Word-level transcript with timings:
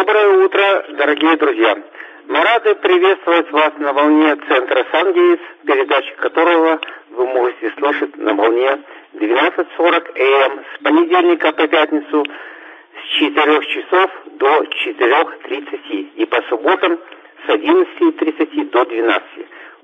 Доброе 0.00 0.46
утро, 0.46 0.84
дорогие 0.96 1.36
друзья! 1.36 1.76
Мы 2.26 2.42
рады 2.42 2.74
приветствовать 2.76 3.50
вас 3.50 3.72
на 3.76 3.92
волне 3.92 4.34
центра 4.48 4.86
Сангейтс, 4.90 5.42
передачи 5.66 6.14
которого 6.16 6.80
вы 7.10 7.26
можете 7.26 7.70
слышать 7.78 8.16
на 8.16 8.32
волне 8.32 8.78
12.40 9.12 10.46
АМ 10.46 10.64
с 10.64 10.82
понедельника 10.82 11.52
по 11.52 11.68
пятницу 11.68 12.24
с 12.24 13.18
4 13.18 13.66
часов 13.66 14.10
до 14.38 14.62
4.30 14.62 16.12
и 16.16 16.24
по 16.24 16.40
субботам 16.48 16.98
с 17.46 17.50
11.30 17.50 18.70
до 18.70 18.86
12. 18.86 19.22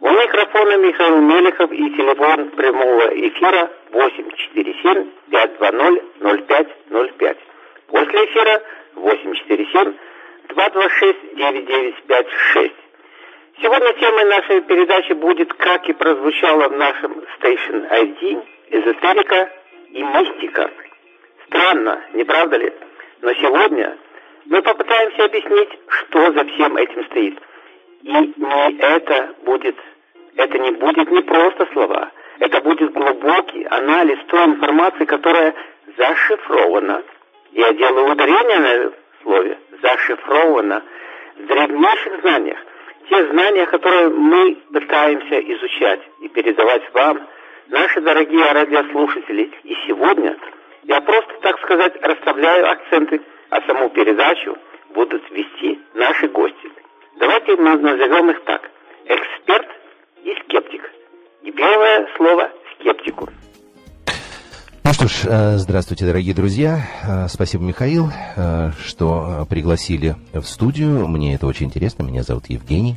У 0.00 0.08
микрофона 0.08 0.78
Михаил 0.78 1.20
Мелехов 1.20 1.70
и 1.72 1.90
телефон 1.90 2.48
прямого 2.52 3.08
эфира 3.08 3.70
847 3.92 5.10
520 5.30 6.02
0505. 6.20 7.36
После 7.88 8.24
эфира 8.24 8.62
847 8.96 9.94
226 10.48 11.36
9956. 11.36 12.72
Сегодня 13.62 13.92
темой 13.94 14.24
нашей 14.24 14.60
передачи 14.62 15.12
будет, 15.12 15.52
как 15.54 15.88
и 15.88 15.92
прозвучало 15.94 16.68
в 16.68 16.76
нашем 16.76 17.22
Station 17.38 17.88
ID, 17.90 18.44
эзотерика 18.68 19.50
и 19.90 20.02
мистика. 20.02 20.70
Странно, 21.46 22.02
не 22.12 22.24
правда 22.24 22.58
ли? 22.58 22.72
Но 23.22 23.32
сегодня 23.34 23.96
мы 24.44 24.60
попытаемся 24.62 25.24
объяснить, 25.24 25.70
что 25.88 26.32
за 26.32 26.44
всем 26.44 26.76
этим 26.76 27.04
стоит. 27.06 27.38
И 28.02 28.12
не 28.12 28.78
это 28.78 29.34
будет, 29.44 29.76
это 30.36 30.58
не 30.58 30.72
будет 30.72 31.10
не 31.10 31.22
просто 31.22 31.66
слова, 31.72 32.10
это 32.40 32.60
будет 32.60 32.92
глубокий 32.92 33.64
анализ 33.70 34.18
той 34.28 34.44
информации, 34.44 35.04
которая 35.06 35.54
зашифрована. 35.96 37.02
Я 37.56 37.72
делаю 37.72 38.12
ударение 38.12 38.58
на 38.58 38.92
слове 39.22 39.58
«зашифрована» 39.80 40.82
в 41.38 41.46
древнейших 41.46 42.20
знаниях. 42.20 42.58
Те 43.08 43.26
знания, 43.28 43.64
которые 43.64 44.10
мы 44.10 44.56
пытаемся 44.70 45.40
изучать 45.40 46.00
и 46.20 46.28
передавать 46.28 46.82
вам, 46.92 47.26
наши 47.68 48.02
дорогие 48.02 48.52
радиослушатели. 48.52 49.50
И 49.64 49.74
сегодня 49.86 50.36
я 50.82 51.00
просто, 51.00 51.32
так 51.40 51.58
сказать, 51.60 51.94
расставляю 52.02 52.70
акценты, 52.70 53.22
а 53.48 53.62
саму 53.62 53.88
передачу 53.88 54.54
будут 54.90 55.22
вести 55.30 55.80
наши 55.94 56.28
гости. 56.28 56.70
Давайте 57.18 57.56
мы 57.56 57.78
назовем 57.78 58.32
их 58.32 58.44
так. 58.44 58.70
Эксперт 59.06 59.68
и 60.24 60.36
скептик. 60.44 60.90
И 61.42 61.52
первое 61.52 62.06
слово 62.18 62.50
скептику. 62.74 63.30
Ну 64.86 64.92
что 64.92 65.08
ж, 65.08 65.22
э, 65.24 65.58
здравствуйте, 65.58 66.06
дорогие 66.06 66.32
друзья. 66.32 66.88
Э, 67.02 67.26
спасибо, 67.28 67.64
Михаил, 67.64 68.12
э, 68.36 68.70
что 68.80 69.44
пригласили 69.50 70.14
в 70.32 70.44
студию. 70.44 71.08
Мне 71.08 71.34
это 71.34 71.48
очень 71.48 71.66
интересно. 71.66 72.04
Меня 72.04 72.22
зовут 72.22 72.44
Евгений. 72.48 72.96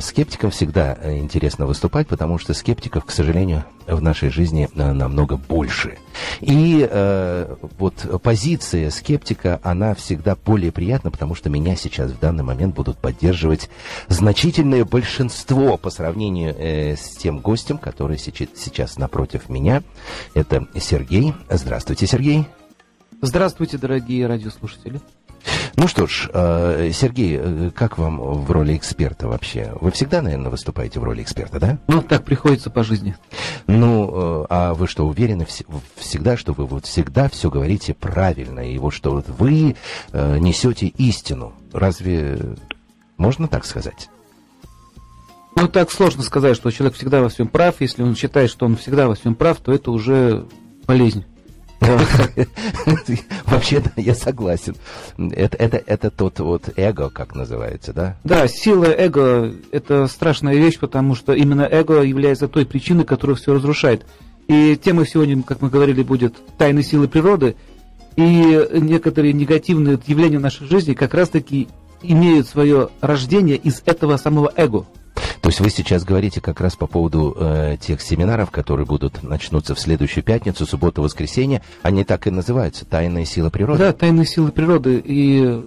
Скептикам 0.00 0.52
всегда 0.52 0.96
интересно 1.02 1.66
выступать, 1.66 2.06
потому 2.06 2.38
что 2.38 2.54
скептиков, 2.54 3.04
к 3.04 3.10
сожалению, 3.10 3.64
в 3.86 4.00
нашей 4.00 4.30
жизни 4.30 4.68
намного 4.74 5.36
больше. 5.36 5.98
И 6.40 6.86
э, 6.88 7.56
вот 7.78 8.20
позиция 8.22 8.90
скептика, 8.90 9.60
она 9.62 9.94
всегда 9.94 10.36
более 10.36 10.72
приятна, 10.72 11.10
потому 11.10 11.34
что 11.34 11.50
меня 11.50 11.76
сейчас 11.76 12.10
в 12.10 12.18
данный 12.18 12.44
момент 12.44 12.74
будут 12.74 12.98
поддерживать 12.98 13.68
значительное 14.08 14.84
большинство 14.84 15.76
по 15.76 15.90
сравнению 15.90 16.54
э, 16.56 16.96
с 16.96 17.16
тем 17.16 17.38
гостем, 17.38 17.78
который 17.78 18.18
сейчас, 18.18 18.48
сейчас 18.56 18.98
напротив 18.98 19.48
меня. 19.48 19.82
Это 20.34 20.66
Сергей. 20.78 21.34
Здравствуйте, 21.48 22.06
Сергей. 22.06 22.46
Здравствуйте, 23.22 23.76
дорогие 23.76 24.26
радиослушатели. 24.26 25.00
Ну 25.76 25.88
что 25.88 26.06
ж, 26.06 26.28
э, 26.32 26.90
Сергей, 26.92 27.38
э, 27.40 27.70
как 27.74 27.98
вам 27.98 28.18
в 28.18 28.50
роли 28.50 28.76
эксперта 28.76 29.28
вообще? 29.28 29.72
Вы 29.80 29.90
всегда, 29.90 30.22
наверное, 30.22 30.50
выступаете 30.50 31.00
в 31.00 31.04
роли 31.04 31.22
эксперта, 31.22 31.58
да? 31.58 31.78
Ну, 31.86 32.02
так 32.02 32.24
приходится 32.24 32.70
по 32.70 32.84
жизни. 32.84 33.16
Ну, 33.66 34.42
э, 34.42 34.46
а 34.50 34.74
вы 34.74 34.86
что, 34.86 35.06
уверены 35.06 35.46
всегда, 35.96 36.36
что 36.36 36.52
вы 36.52 36.66
вот 36.66 36.86
всегда 36.86 37.28
все 37.28 37.50
говорите 37.50 37.94
правильно, 37.94 38.60
и 38.60 38.78
вот 38.78 38.92
что 38.92 39.12
вот 39.12 39.28
вы 39.28 39.76
несете 40.12 40.86
истину? 40.86 41.52
Разве 41.72 42.38
можно 43.16 43.48
так 43.48 43.64
сказать? 43.64 44.08
Ну, 45.56 45.68
так 45.68 45.90
сложно 45.90 46.22
сказать, 46.22 46.56
что 46.56 46.70
человек 46.70 46.96
всегда 46.96 47.20
во 47.20 47.28
всем 47.28 47.48
прав. 47.48 47.80
Если 47.80 48.02
он 48.02 48.16
считает, 48.16 48.50
что 48.50 48.66
он 48.66 48.76
всегда 48.76 49.08
во 49.08 49.14
всем 49.14 49.34
прав, 49.34 49.58
то 49.58 49.72
это 49.72 49.90
уже 49.90 50.46
болезнь. 50.86 51.24
Вообще-то 53.46 53.90
я 53.96 54.14
согласен. 54.14 54.76
Это, 55.16 55.56
это, 55.56 55.82
это 55.84 56.10
тот 56.10 56.38
вот 56.40 56.70
эго, 56.76 57.10
как 57.10 57.34
называется, 57.34 57.92
да? 57.92 58.16
Да, 58.24 58.46
сила 58.48 58.84
эго– 58.84 59.52
это 59.72 60.06
страшная 60.06 60.54
вещь, 60.54 60.78
потому 60.78 61.14
что 61.14 61.32
именно 61.32 61.62
эго 61.62 62.02
является 62.02 62.48
той 62.48 62.66
причиной, 62.66 63.04
которая 63.04 63.36
все 63.36 63.54
разрушает. 63.54 64.06
И 64.48 64.78
тема 64.82 65.06
сегодня, 65.06 65.42
как 65.42 65.62
мы 65.62 65.70
говорили, 65.70 66.02
будет 66.02 66.34
«Тайны 66.58 66.82
силы 66.82 67.08
природы». 67.08 67.56
И 68.16 68.68
некоторые 68.72 69.32
негативные 69.32 69.98
явления 70.06 70.38
в 70.38 70.42
нашей 70.42 70.66
жизни 70.66 70.94
как 70.94 71.14
раз-таки 71.14 71.68
имеют 72.02 72.48
свое 72.48 72.90
рождение 73.00 73.56
из 73.56 73.82
этого 73.86 74.16
самого 74.16 74.52
эго– 74.56 74.86
то 75.40 75.48
есть 75.48 75.60
вы 75.60 75.70
сейчас 75.70 76.04
говорите 76.04 76.40
как 76.40 76.60
раз 76.60 76.76
по 76.76 76.86
поводу 76.86 77.34
э, 77.38 77.76
тех 77.80 78.02
семинаров, 78.02 78.50
которые 78.50 78.84
будут 78.84 79.22
начнутся 79.22 79.74
в 79.74 79.80
следующую 79.80 80.22
пятницу, 80.22 80.66
субботу, 80.66 81.02
воскресенье. 81.02 81.62
Они 81.82 82.04
так 82.04 82.26
и 82.26 82.30
называются 82.30 82.84
«Тайная 82.84 83.24
сила 83.24 83.48
природы». 83.48 83.78
Да, 83.78 83.92
«Тайная 83.92 84.26
сила 84.26 84.50
природы». 84.50 85.02
И 85.02 85.62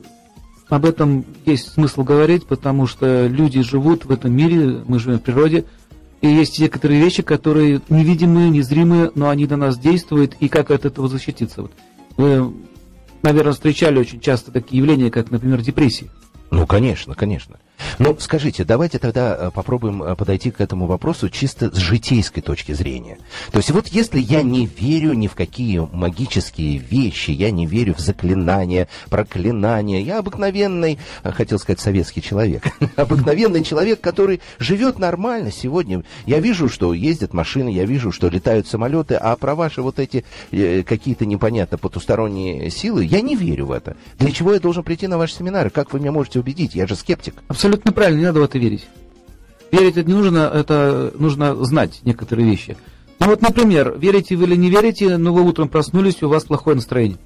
об 0.70 0.86
этом 0.86 1.26
есть 1.46 1.74
смысл 1.74 2.04
говорить, 2.04 2.46
потому 2.46 2.86
что 2.88 3.28
люди 3.28 3.62
живут 3.62 4.06
в 4.06 4.12
этом 4.12 4.32
мире, 4.36 4.84
мы 4.86 5.00
живем 5.00 5.20
в 5.20 5.24
природе, 5.24 5.66
и 6.22 6.28
есть 6.28 6.60
некоторые 6.60 7.02
вещи, 7.02 7.22
которые 7.24 7.82
невидимые, 7.90 8.50
незримые, 8.50 9.12
но 9.16 9.30
они 9.30 9.46
на 9.46 9.58
нас 9.58 9.78
действуют, 9.78 10.36
и 10.40 10.50
как 10.50 10.72
от 10.72 10.86
этого 10.86 11.08
защититься. 11.10 11.64
Вот. 11.64 11.72
Вы, 12.16 12.54
наверное, 13.24 13.54
встречали 13.54 14.00
очень 14.00 14.20
часто 14.20 14.52
такие 14.52 14.78
явления, 14.78 15.12
как, 15.12 15.32
например, 15.32 15.62
депрессии. 15.62 16.10
Ну, 16.50 16.66
конечно, 16.66 17.16
конечно. 17.16 17.58
Ну, 18.00 18.16
скажите, 18.20 18.64
давайте 18.64 19.00
тогда 19.00 19.36
э, 19.36 19.52
попробуем 19.52 20.02
э, 20.04 20.16
подойти 20.16 20.52
к 20.52 20.62
этому 20.62 20.88
вопросу 20.88 21.30
чисто 21.30 21.74
с 21.74 21.78
житейской 21.78 22.42
точки 22.42 22.72
зрения. 22.72 23.18
То 23.52 23.60
есть 23.60 23.72
вот 23.72 23.88
если 23.88 24.20
я 24.20 24.42
не 24.42 24.66
верю 24.66 25.14
ни 25.14 25.28
в 25.28 25.36
какие 25.36 25.80
магические 25.80 26.78
вещи, 26.78 27.32
я 27.32 27.52
не 27.52 27.66
верю 27.66 27.94
в 27.94 28.00
заклинания, 28.00 28.88
проклинания, 29.10 30.02
я 30.02 30.20
обыкновенный, 30.20 31.00
э, 31.24 31.32
хотел 31.32 31.60
сказать, 31.60 31.80
советский 31.80 32.22
человек, 32.22 32.64
обыкновенный 32.96 33.64
человек, 33.64 34.02
который 34.02 34.42
живет 34.60 35.00
нормально 35.00 35.52
сегодня. 35.52 36.04
Я 36.26 36.40
вижу, 36.40 36.70
что 36.70 36.94
ездят 36.94 37.34
машины, 37.34 37.70
я 37.70 37.86
вижу, 37.86 38.12
что 38.12 38.30
летают 38.30 38.68
самолеты, 38.68 39.16
а 39.16 39.36
про 39.36 39.56
ваши 39.56 39.82
вот 39.82 40.00
эти 40.00 40.26
какие-то 40.52 41.26
непонятно 41.26 41.78
потусторонние 41.78 42.70
силы, 42.70 43.06
я 43.06 43.22
не 43.22 43.36
верю 43.36 43.68
в 43.68 43.72
это. 43.72 43.96
Для 44.18 44.32
чего 44.32 44.54
я 44.54 44.60
должен 44.60 44.84
прийти 44.84 45.08
на 45.08 45.18
ваши 45.18 45.36
семинары? 45.36 45.70
Как 45.70 45.94
вы 45.94 46.00
меня 46.00 46.12
можете 46.12 46.40
убедить? 46.40 46.76
Я 46.76 46.88
же 46.88 46.96
скептик. 46.96 47.36
Абсолютно 47.64 47.94
правильно, 47.94 48.20
не 48.20 48.26
надо 48.26 48.42
в 48.42 48.44
это 48.44 48.60
верить. 48.60 48.86
Верить 49.72 49.96
это 49.96 50.08
не 50.10 50.14
нужно, 50.14 50.52
это 50.54 51.14
нужно 51.18 51.56
знать 51.64 52.02
некоторые 52.04 52.46
вещи. 52.46 52.76
Ну 53.20 53.28
вот, 53.28 53.42
например, 53.42 53.96
верите 53.98 54.36
вы 54.36 54.44
или 54.44 54.56
не 54.58 54.70
верите, 54.70 55.16
но 55.16 55.34
вы 55.34 55.44
утром 55.44 55.70
проснулись, 55.70 56.22
у 56.22 56.28
вас 56.28 56.44
плохое 56.44 56.76
настроение. 56.76 57.18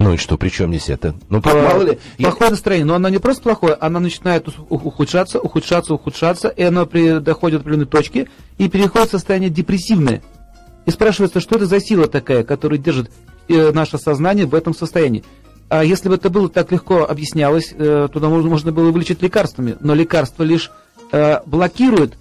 Ну 0.00 0.14
и 0.14 0.16
что, 0.16 0.36
при 0.36 0.48
чем 0.48 0.70
здесь 0.70 0.88
это? 0.88 1.14
Ну, 1.28 1.40
а, 1.44 1.54
мало 1.54 1.82
ли... 1.82 1.98
Плохое 2.18 2.50
настроение, 2.50 2.86
но 2.86 2.96
оно 2.96 3.08
не 3.08 3.18
просто 3.18 3.42
плохое, 3.42 3.74
оно 3.74 4.00
начинает 4.00 4.48
ухудшаться, 4.68 5.38
ухудшаться, 5.38 5.94
ухудшаться, 5.94 6.48
и 6.48 6.62
оно 6.62 6.84
при, 6.84 7.20
доходит 7.20 7.58
до 7.58 7.60
определенной 7.62 7.86
точки 7.86 8.28
и 8.58 8.68
переходит 8.68 9.08
в 9.08 9.12
состояние 9.12 9.50
депрессивное. 9.50 10.22
И 10.86 10.90
спрашивается, 10.90 11.38
что 11.38 11.54
это 11.54 11.66
за 11.66 11.80
сила 11.80 12.08
такая, 12.08 12.42
которая 12.42 12.80
держит 12.80 13.12
э, 13.48 13.70
наше 13.72 13.98
сознание 13.98 14.46
в 14.46 14.54
этом 14.56 14.74
состоянии. 14.74 15.24
А 15.68 15.84
если 15.84 16.08
бы 16.08 16.14
это 16.14 16.30
было 16.30 16.48
так 16.48 16.72
легко 16.72 17.04
объяснялось, 17.04 17.74
э, 17.76 18.08
туда 18.12 18.28
можно, 18.28 18.48
можно 18.48 18.72
было 18.72 18.90
вылечить 18.90 19.22
лекарствами. 19.22 19.76
Но 19.80 19.94
лекарство 19.94 20.42
лишь 20.42 20.70
э, 21.12 21.40
блокирует 21.44 22.16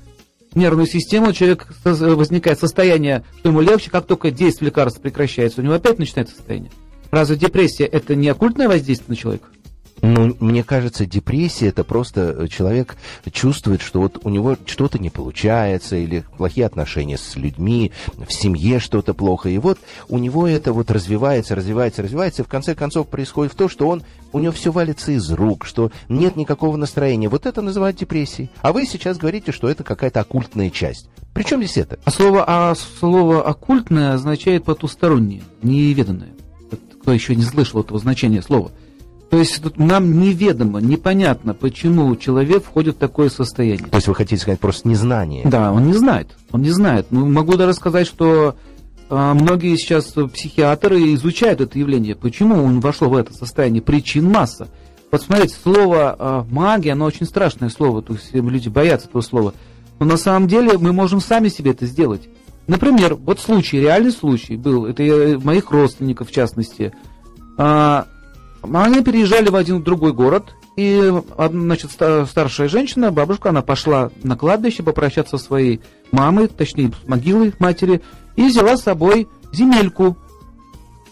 нервную 0.54 0.88
систему, 0.88 1.30
у 1.30 1.34
человека 1.34 1.68
возникает 1.84 2.60
состояние, 2.60 3.24
что 3.40 3.50
ему 3.50 3.62
легче, 3.62 3.90
как 3.90 4.06
только 4.06 4.32
действие 4.32 4.68
лекарства 4.68 5.02
прекращается, 5.02 5.62
у 5.62 5.64
него 5.64 5.76
опять 5.76 6.00
начинается 6.00 6.36
состояние. 6.36 6.72
Разве 7.12 7.38
депрессия 7.38 7.86
это 7.86 8.16
не 8.16 8.28
оккультное 8.28 8.68
воздействие 8.68 9.10
на 9.10 9.16
человека? 9.16 9.48
Ну, 10.02 10.36
мне 10.40 10.64
кажется, 10.64 11.06
депрессия 11.06 11.68
это 11.68 11.84
просто 11.84 12.36
э, 12.38 12.48
человек 12.48 12.98
чувствует, 13.32 13.82
что 13.82 14.00
вот 14.00 14.20
у 14.24 14.30
него 14.30 14.56
что-то 14.66 15.00
не 15.00 15.10
получается, 15.10 15.96
или 15.96 16.24
плохие 16.38 16.68
отношения 16.68 17.18
с 17.18 17.36
людьми, 17.36 17.92
в 18.16 18.32
семье 18.32 18.80
что-то 18.80 19.14
плохо. 19.14 19.50
И 19.50 19.58
вот 19.58 19.80
у 20.08 20.18
него 20.20 20.48
это 20.48 20.72
вот 20.72 20.92
развивается, 20.92 21.56
развивается, 21.56 22.04
развивается, 22.04 22.42
и 22.44 22.46
в 22.46 22.48
конце 22.48 22.76
концов 22.76 23.08
происходит 23.08 23.54
то, 23.56 23.68
что 23.70 23.88
он, 23.88 24.04
у 24.34 24.40
него 24.40 24.52
все 24.52 24.72
валится 24.72 25.12
из 25.12 25.32
рук, 25.32 25.66
что 25.66 25.92
нет 26.10 26.36
никакого 26.36 26.78
настроения. 26.78 27.30
Вот 27.30 27.46
это 27.46 27.62
называют 27.62 27.98
депрессией. 27.98 28.50
А 28.62 28.74
вы 28.74 28.86
сейчас 28.86 29.18
говорите, 29.18 29.52
что 29.52 29.68
это 29.68 29.84
какая-то 29.84 30.20
оккультная 30.20 30.70
часть. 30.70 31.10
Причем 31.34 31.60
здесь 31.64 31.78
это? 31.78 32.00
А 32.04 32.12
слово, 32.12 32.44
а 32.48 32.76
слово 32.76 33.44
оккультное 33.44 34.14
означает 34.14 34.64
потустороннее, 34.64 35.44
неведанное. 35.64 36.34
Кто 37.02 37.14
еще 37.14 37.36
не 37.36 37.44
слышал 37.44 37.82
этого 37.82 38.00
значения 38.00 38.42
слова? 38.42 38.72
То 39.30 39.38
есть 39.38 39.62
тут 39.62 39.78
нам 39.78 40.20
неведомо, 40.20 40.80
непонятно, 40.80 41.54
почему 41.54 42.16
человек 42.16 42.64
входит 42.64 42.96
в 42.96 43.00
такое 43.00 43.30
состояние. 43.30 43.88
То 43.88 43.98
есть 43.98 44.08
вы 44.08 44.16
хотите 44.16 44.42
сказать 44.42 44.60
просто 44.60 44.88
незнание? 44.88 45.44
Да, 45.46 45.74
он 45.74 45.88
не 45.88 45.94
знает. 45.94 46.30
Он 46.52 46.62
не 46.62 46.72
знает. 46.72 47.08
Ну, 47.10 47.26
могу 47.28 47.58
даже 47.58 47.74
сказать, 47.74 48.08
что 48.08 48.56
а, 49.10 49.34
многие 49.34 49.76
сейчас 49.76 50.14
психиатры 50.34 51.14
изучают 51.14 51.60
это 51.60 51.78
явление. 51.78 52.16
Почему 52.16 52.64
он 52.64 52.80
вошел 52.80 53.10
в 53.10 53.16
это 53.16 53.34
состояние? 53.34 53.82
Причин 53.82 54.32
масса. 54.32 54.70
Вот 55.12 55.22
смотрите, 55.22 55.56
слово 55.62 56.16
а, 56.18 56.46
магия, 56.50 56.94
оно 56.94 57.06
очень 57.06 57.26
страшное 57.26 57.70
слово, 57.70 58.02
то 58.02 58.14
есть 58.14 58.34
люди 58.34 58.70
боятся 58.70 59.08
этого 59.08 59.22
слова. 59.22 59.54
Но 60.00 60.06
на 60.06 60.18
самом 60.18 60.48
деле 60.48 60.78
мы 60.78 60.94
можем 60.94 61.20
сами 61.20 61.50
себе 61.50 61.72
это 61.72 61.86
сделать. 61.86 62.30
Например, 62.68 63.16
вот 63.16 63.40
случай, 63.40 63.80
реальный 63.80 64.12
случай 64.12 64.58
был, 64.58 64.86
это 64.86 65.40
моих 65.44 65.72
родственников 65.72 66.30
в 66.30 66.34
частности. 66.34 66.94
А, 68.62 68.84
они 68.84 69.02
переезжали 69.02 69.50
в 69.50 69.56
один 69.56 69.82
другой 69.82 70.14
город, 70.14 70.56
и, 70.76 71.12
значит, 71.38 71.92
старшая 71.92 72.68
женщина, 72.68 73.12
бабушка, 73.12 73.50
она 73.50 73.62
пошла 73.62 74.12
на 74.24 74.38
кладбище 74.38 74.84
попрощаться 74.84 75.38
со 75.38 75.44
своей 75.44 75.82
мамой, 76.12 76.48
точнее, 76.48 76.92
с 77.04 77.08
могилой 77.08 77.54
матери, 77.60 78.02
и 78.36 78.48
взяла 78.48 78.78
с 78.78 78.84
собой 78.84 79.28
земельку 79.52 80.18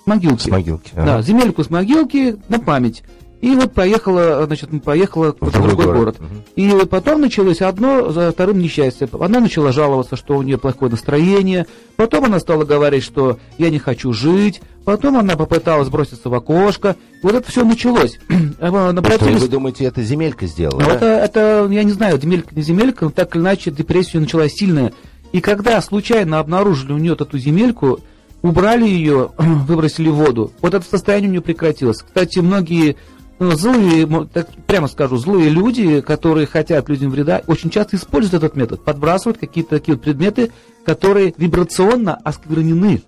с 0.03 0.07
могилки. 0.07 0.43
С 0.43 0.47
могилки. 0.47 0.91
Ага. 0.93 1.05
Да, 1.05 1.21
земельку 1.23 1.63
с 1.63 1.69
могилки 1.71 2.37
на 2.47 2.59
память. 2.59 3.03
И 3.41 3.53
вот 3.55 3.73
поехала, 3.73 4.43
значит, 4.45 4.69
поехала 4.83 5.35
в, 5.39 5.47
в 5.47 5.51
другой, 5.51 5.69
другой 5.69 5.85
город. 5.85 5.99
город. 5.99 6.17
Угу. 6.19 6.43
И 6.55 6.85
потом 6.85 7.21
началось 7.21 7.61
одно 7.61 8.11
за 8.11 8.31
вторым 8.31 8.59
несчастье. 8.59 9.07
Она 9.19 9.39
начала 9.39 9.71
жаловаться, 9.71 10.15
что 10.15 10.37
у 10.37 10.41
нее 10.41 10.57
плохое 10.57 10.91
настроение. 10.91 11.67
Потом 11.95 12.25
она 12.25 12.39
стала 12.39 12.63
говорить, 12.63 13.03
что 13.03 13.37
я 13.57 13.69
не 13.69 13.79
хочу 13.79 14.13
жить. 14.13 14.61
Потом 14.85 15.17
она 15.17 15.35
попыталась 15.35 15.89
броситься 15.89 16.29
в 16.29 16.33
окошко. 16.33 16.95
Вот 17.21 17.33
это 17.33 17.49
все 17.51 17.65
началось. 17.65 18.19
Обратились... 18.59 19.37
Что, 19.37 19.45
вы 19.45 19.47
думаете, 19.47 19.85
это 19.85 20.01
земелька 20.03 20.45
сделала? 20.45 20.79
Ну, 20.79 20.85
да? 20.85 20.95
это, 20.95 21.05
это, 21.05 21.67
я 21.71 21.83
не 21.83 21.91
знаю, 21.91 22.21
земелька, 22.21 22.55
не 22.55 22.61
земелька, 22.61 23.05
но 23.05 23.11
так 23.11 23.35
или 23.35 23.41
иначе 23.41 23.71
депрессия 23.71 24.19
началась 24.19 24.53
сильная. 24.53 24.93
И 25.31 25.41
когда 25.41 25.81
случайно 25.81 26.39
обнаружили 26.39 26.93
у 26.93 26.97
нее 26.97 27.13
эту 27.13 27.37
земельку, 27.37 27.99
убрали 28.41 28.85
ее, 28.85 29.31
выбросили 29.37 30.09
в 30.09 30.15
воду, 30.15 30.51
вот 30.61 30.73
это 30.73 30.85
состояние 30.85 31.29
у 31.29 31.31
нее 31.31 31.41
прекратилось. 31.41 31.97
Кстати, 31.97 32.39
многие 32.39 32.95
злые, 33.39 34.07
так 34.31 34.49
прямо 34.65 34.87
скажу, 34.87 35.17
злые 35.17 35.49
люди, 35.49 36.01
которые 36.01 36.47
хотят 36.47 36.89
людям 36.89 37.11
вреда, 37.11 37.41
очень 37.47 37.69
часто 37.69 37.97
используют 37.97 38.43
этот 38.43 38.55
метод, 38.55 38.83
подбрасывают 38.83 39.37
какие-то 39.37 39.71
такие 39.71 39.95
вот 39.95 40.03
предметы, 40.03 40.51
которые 40.85 41.33
вибрационно 41.37 42.15
осквернены. 42.15 43.01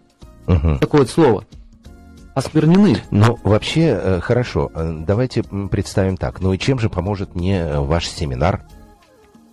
Угу. 0.48 0.78
Такое 0.80 1.02
вот 1.02 1.10
слово. 1.10 1.46
Осквернены. 2.34 2.98
Ну, 3.10 3.40
вообще, 3.44 4.00
э, 4.00 4.20
хорошо. 4.22 4.72
Э, 4.76 5.04
давайте 5.06 5.44
представим 5.44 6.18
так. 6.18 6.40
Ну 6.40 6.54
и 6.54 6.60
чем 6.60 6.78
же 6.78 6.90
поможет 6.90 7.34
мне 7.34 7.62
э, 7.62 7.80
ваш 7.80 8.08
семинар? 8.08 8.64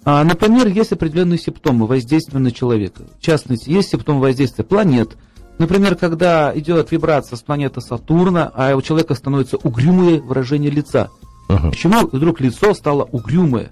А, 0.04 0.22
например, 0.22 0.66
есть 0.66 0.92
определенные 0.92 1.38
симптомы 1.38 1.86
воздействия 1.86 2.38
на 2.38 2.50
человека. 2.50 3.04
В 3.18 3.22
частности, 3.22 3.70
есть 3.70 3.88
симптомы 3.88 4.20
воздействия 4.20 4.64
планет, 4.64 5.16
Например, 5.58 5.94
когда 5.94 6.52
идет 6.54 6.90
вибрация 6.90 7.36
с 7.36 7.42
планеты 7.42 7.80
Сатурна, 7.80 8.50
а 8.54 8.74
у 8.74 8.82
человека 8.82 9.14
становится 9.14 9.56
угрюмое 9.56 10.20
выражение 10.20 10.70
лица. 10.70 11.10
Uh-huh. 11.48 11.70
Почему 11.70 12.08
вдруг 12.10 12.40
лицо 12.40 12.74
стало 12.74 13.04
угрюмое? 13.04 13.70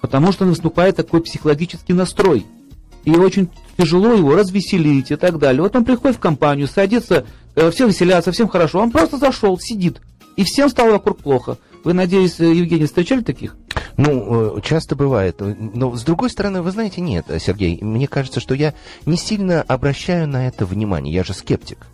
Потому 0.00 0.32
что 0.32 0.44
наступает 0.44 0.96
такой 0.96 1.22
психологический 1.22 1.94
настрой. 1.94 2.44
И 3.04 3.12
очень 3.12 3.48
тяжело 3.78 4.12
его 4.12 4.34
развеселить 4.34 5.10
и 5.10 5.16
так 5.16 5.38
далее. 5.38 5.62
Вот 5.62 5.74
он 5.76 5.84
приходит 5.84 6.16
в 6.16 6.20
компанию, 6.20 6.66
садится, 6.66 7.24
э, 7.54 7.70
все 7.70 7.86
веселятся, 7.86 8.32
всем 8.32 8.48
хорошо. 8.48 8.80
Он 8.80 8.90
просто 8.90 9.16
зашел, 9.16 9.58
сидит. 9.58 10.00
И 10.36 10.44
всем 10.44 10.68
стало 10.68 10.92
вокруг 10.92 11.18
плохо. 11.18 11.56
Вы, 11.84 11.94
надеюсь, 11.94 12.38
э, 12.40 12.52
Евгений, 12.52 12.86
встречали 12.86 13.22
таких? 13.22 13.56
Ну, 13.96 14.58
э, 14.58 14.60
часто 14.62 14.94
бывает. 14.96 15.40
Но, 15.40 15.96
с 15.96 16.02
другой 16.02 16.30
стороны, 16.30 16.62
вы 16.62 16.70
знаете, 16.70 17.00
нет, 17.00 17.26
Сергей, 17.40 17.78
мне 17.82 18.06
кажется, 18.06 18.40
что 18.40 18.54
я 18.54 18.74
не 19.06 19.16
сильно 19.16 19.62
обращаю 19.62 20.28
на 20.28 20.46
это 20.46 20.66
внимание. 20.66 21.14
Я 21.14 21.24
же 21.24 21.32
скептик. 21.32 21.86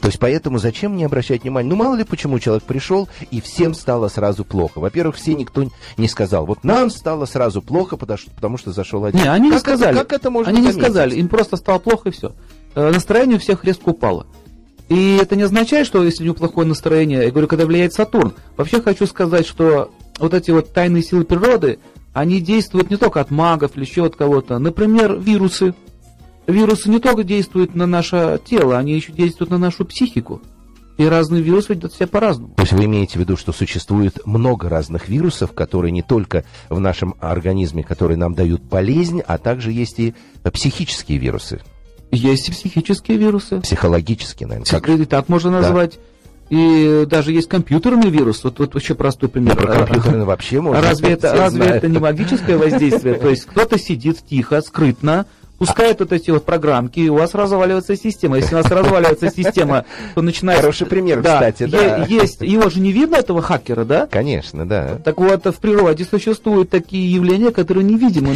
То 0.00 0.06
есть 0.06 0.20
поэтому 0.20 0.58
зачем 0.58 0.92
мне 0.92 1.06
обращать 1.06 1.42
внимание? 1.42 1.68
Ну, 1.68 1.76
мало 1.76 1.96
ли 1.96 2.04
почему 2.04 2.38
человек 2.38 2.62
пришел, 2.64 3.08
и 3.30 3.40
всем 3.40 3.74
стало 3.74 4.08
сразу 4.08 4.44
плохо. 4.44 4.78
Во-первых, 4.78 5.16
все 5.16 5.34
никто 5.34 5.64
не 5.96 6.08
сказал. 6.08 6.46
Вот 6.46 6.62
нам 6.62 6.90
стало 6.90 7.24
сразу 7.24 7.62
плохо, 7.62 7.96
потому 7.96 8.58
что, 8.58 8.72
зашел 8.72 9.04
один. 9.04 9.20
Не, 9.20 9.28
они 9.28 9.48
как 9.48 9.54
не 9.54 9.60
сказали. 9.60 9.96
Это, 9.96 10.04
как 10.04 10.20
это 10.20 10.30
можно 10.30 10.50
Они 10.50 10.60
заметить? 10.62 10.76
не 10.76 10.82
сказали, 10.82 11.14
им 11.16 11.28
просто 11.28 11.56
стало 11.56 11.78
плохо 11.80 12.10
и 12.10 12.12
все. 12.12 12.32
Э, 12.74 12.92
настроение 12.92 13.38
у 13.38 13.40
всех 13.40 13.64
резко 13.64 13.88
упало. 13.88 14.26
И 14.88 15.18
это 15.20 15.36
не 15.36 15.42
означает, 15.42 15.86
что 15.86 16.02
если 16.04 16.22
у 16.22 16.26
него 16.26 16.36
плохое 16.36 16.66
настроение, 16.66 17.24
я 17.24 17.30
говорю, 17.30 17.48
когда 17.48 17.66
влияет 17.66 17.92
Сатурн. 17.92 18.34
Вообще 18.56 18.80
хочу 18.80 19.06
сказать, 19.06 19.46
что 19.46 19.90
вот 20.18 20.34
эти 20.34 20.50
вот 20.50 20.72
тайные 20.72 21.02
силы 21.02 21.24
природы, 21.24 21.78
они 22.12 22.40
действуют 22.40 22.90
не 22.90 22.96
только 22.96 23.20
от 23.20 23.30
магов 23.30 23.76
или 23.76 23.84
еще 23.84 24.06
от 24.06 24.16
кого-то. 24.16 24.58
Например, 24.58 25.18
вирусы. 25.18 25.74
Вирусы 26.46 26.88
не 26.90 26.98
только 26.98 27.24
действуют 27.24 27.74
на 27.74 27.86
наше 27.86 28.40
тело, 28.44 28.78
они 28.78 28.94
еще 28.94 29.12
действуют 29.12 29.50
на 29.50 29.58
нашу 29.58 29.84
психику. 29.84 30.40
И 30.96 31.04
разные 31.04 31.42
вирусы 31.42 31.74
ведут 31.74 31.94
себя 31.94 32.08
по-разному. 32.08 32.54
То 32.56 32.62
есть 32.62 32.72
вы 32.72 32.86
имеете 32.86 33.18
в 33.18 33.20
виду, 33.20 33.36
что 33.36 33.52
существует 33.52 34.26
много 34.26 34.68
разных 34.68 35.08
вирусов, 35.08 35.52
которые 35.52 35.92
не 35.92 36.02
только 36.02 36.44
в 36.68 36.80
нашем 36.80 37.14
организме, 37.20 37.84
которые 37.84 38.16
нам 38.16 38.34
дают 38.34 38.62
болезнь, 38.62 39.20
а 39.24 39.38
также 39.38 39.70
есть 39.70 40.00
и 40.00 40.14
психические 40.52 41.18
вирусы? 41.18 41.60
Есть 42.10 42.48
и 42.48 42.52
психические 42.52 43.16
вирусы. 43.18 43.60
Психологические, 43.60 44.48
наверное. 44.48 44.68
Как... 44.68 44.88
И 44.88 45.04
так 45.04 45.28
можно 45.28 45.50
назвать. 45.50 45.92
Да. 45.92 46.00
И 46.50 47.04
даже 47.06 47.32
есть 47.32 47.48
компьютерный 47.48 48.10
вирус. 48.10 48.42
Вот, 48.44 48.58
вот 48.58 48.74
вообще 48.74 48.94
простой 48.94 49.28
пример. 49.28 49.56
Про 49.56 49.84
компьютерный 49.84 50.24
вообще 50.24 50.60
можно. 50.60 50.82
Разве 50.82 51.10
это, 51.10 51.34
разве 51.34 51.66
это 51.66 51.88
не 51.88 51.98
магическое 51.98 52.56
воздействие? 52.56 53.14
То 53.14 53.28
есть 53.28 53.44
кто-то 53.44 53.78
сидит 53.78 54.18
тихо, 54.26 54.62
скрытно, 54.62 55.26
пускает 55.58 56.00
вот 56.00 56.12
эти 56.12 56.30
вот 56.30 56.44
программки, 56.44 57.00
и 57.00 57.08
у 57.08 57.16
вас 57.16 57.34
разваливается 57.34 57.96
система. 57.96 58.36
Если 58.36 58.54
у 58.54 58.58
вас 58.58 58.70
разваливается 58.70 59.30
система, 59.30 59.84
то 60.14 60.22
начинает... 60.22 60.60
Хороший 60.60 60.86
пример, 60.86 61.20
да, 61.20 61.34
кстати, 61.34 61.70
да. 61.70 62.04
Есть, 62.06 62.40
его 62.40 62.70
же 62.70 62.80
не 62.80 62.92
видно, 62.92 63.16
этого 63.16 63.42
хакера, 63.42 63.84
да? 63.84 64.06
Конечно, 64.06 64.66
да. 64.66 64.98
Так 65.04 65.18
вот, 65.18 65.44
в 65.44 65.56
природе 65.58 66.04
существуют 66.04 66.70
такие 66.70 67.12
явления, 67.12 67.50
которые 67.50 67.84
невидимы. 67.84 68.34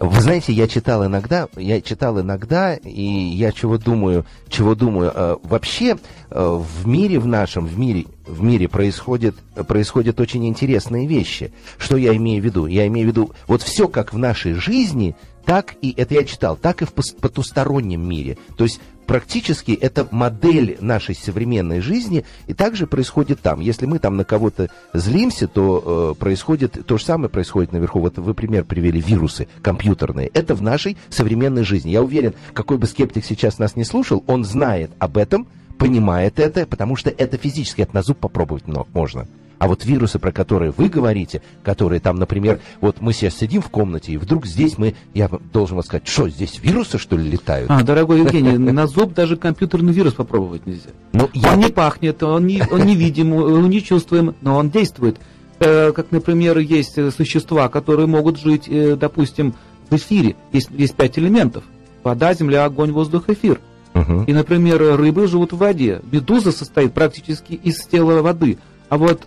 Вы 0.00 0.20
знаете, 0.20 0.52
я 0.52 0.68
читал 0.68 1.04
иногда, 1.04 1.48
я 1.56 1.80
читал 1.80 2.20
иногда, 2.20 2.74
и 2.74 3.02
я 3.02 3.50
чего 3.50 3.78
думаю, 3.78 4.24
чего 4.48 4.76
думаю. 4.76 5.10
Э, 5.12 5.36
вообще 5.42 5.98
в 6.30 6.86
мире 6.86 7.18
в 7.18 7.26
нашем, 7.26 7.66
в 7.66 7.78
мире, 7.78 8.06
в 8.26 8.42
мире 8.42 8.68
происходят, 8.68 9.34
происходят 9.66 10.20
очень 10.20 10.46
интересные 10.46 11.06
вещи. 11.06 11.52
Что 11.78 11.96
я 11.96 12.14
имею 12.16 12.42
в 12.42 12.44
виду? 12.44 12.66
Я 12.66 12.86
имею 12.86 13.06
в 13.06 13.10
виду, 13.10 13.30
вот 13.46 13.62
все 13.62 13.88
как 13.88 14.12
в 14.12 14.18
нашей 14.18 14.52
жизни, 14.52 15.16
так 15.44 15.76
и, 15.80 15.94
это 15.96 16.14
я 16.14 16.24
читал, 16.24 16.56
так 16.56 16.82
и 16.82 16.84
в 16.84 16.92
потустороннем 16.92 18.06
мире. 18.06 18.36
То 18.58 18.64
есть 18.64 18.80
практически 19.06 19.72
это 19.72 20.06
модель 20.10 20.76
нашей 20.82 21.14
современной 21.14 21.80
жизни, 21.80 22.26
и 22.46 22.52
также 22.52 22.86
происходит 22.86 23.40
там. 23.40 23.60
Если 23.60 23.86
мы 23.86 23.98
там 23.98 24.18
на 24.18 24.24
кого-то 24.24 24.68
злимся, 24.92 25.48
то 25.48 26.12
э, 26.12 26.20
происходит 26.20 26.84
то 26.86 26.98
же 26.98 27.04
самое 27.04 27.30
происходит 27.30 27.72
наверху. 27.72 28.00
Вот 28.00 28.18
вы 28.18 28.34
пример 28.34 28.64
привели 28.64 29.00
вирусы 29.00 29.48
компьютерные. 29.62 30.28
Это 30.34 30.54
в 30.54 30.60
нашей 30.60 30.98
современной 31.08 31.64
жизни. 31.64 31.90
Я 31.90 32.02
уверен, 32.02 32.34
какой 32.52 32.76
бы 32.76 32.86
скептик 32.86 33.24
сейчас 33.24 33.58
нас 33.58 33.74
не 33.74 33.84
слушал, 33.84 34.22
он 34.26 34.44
знает 34.44 34.90
об 34.98 35.16
этом, 35.16 35.48
понимает 35.78 36.38
это, 36.38 36.66
потому 36.66 36.96
что 36.96 37.10
это 37.10 37.36
физически, 37.38 37.82
это 37.82 37.94
на 37.94 38.02
зуб 38.02 38.18
попробовать 38.18 38.64
можно. 38.92 39.26
А 39.58 39.66
вот 39.66 39.84
вирусы, 39.84 40.18
про 40.18 40.30
которые 40.30 40.72
вы 40.76 40.88
говорите, 40.88 41.42
которые 41.64 42.00
там, 42.00 42.16
например, 42.16 42.60
вот 42.80 43.00
мы 43.00 43.12
сейчас 43.12 43.34
сидим 43.34 43.60
в 43.60 43.70
комнате, 43.70 44.12
и 44.12 44.16
вдруг 44.16 44.46
здесь 44.46 44.78
мы, 44.78 44.94
я 45.14 45.28
должен 45.52 45.76
вам 45.76 45.84
сказать, 45.84 46.06
что 46.06 46.28
здесь 46.28 46.60
вирусы, 46.62 46.98
что 46.98 47.16
ли, 47.16 47.28
летают? 47.28 47.70
А, 47.70 47.82
дорогой 47.82 48.20
Евгений, 48.20 48.56
на 48.56 48.86
зуб 48.86 49.14
даже 49.14 49.36
компьютерный 49.36 49.92
вирус 49.92 50.14
попробовать 50.14 50.64
нельзя. 50.66 50.90
Ну, 51.12 51.28
я... 51.34 51.52
Он 51.52 51.58
не 51.58 51.72
пахнет, 51.72 52.22
он 52.22 52.46
не, 52.46 52.62
он 52.70 52.82
не 52.82 52.94
видим, 52.94 53.32
он 53.32 53.68
не 53.68 53.82
чувствуем, 53.82 54.36
но 54.42 54.56
он 54.56 54.70
действует. 54.70 55.18
Э, 55.58 55.90
как, 55.92 56.12
например, 56.12 56.58
есть 56.58 56.94
существа, 57.12 57.68
которые 57.68 58.06
могут 58.06 58.38
жить, 58.38 58.68
э, 58.68 58.94
допустим, 58.94 59.54
в 59.90 59.96
эфире. 59.96 60.36
Есть, 60.52 60.70
есть 60.70 60.94
пять 60.94 61.18
элементов. 61.18 61.64
Вода, 62.04 62.32
земля, 62.32 62.64
огонь, 62.64 62.92
воздух, 62.92 63.28
эфир. 63.28 63.60
Угу. 63.98 64.24
И, 64.26 64.32
например, 64.32 64.80
рыбы 64.96 65.26
живут 65.26 65.52
в 65.52 65.58
воде. 65.58 66.00
Медуза 66.10 66.52
состоит 66.52 66.92
практически 66.92 67.52
из 67.54 67.84
тела 67.86 68.22
воды. 68.22 68.58
А 68.88 68.98
вот 68.98 69.22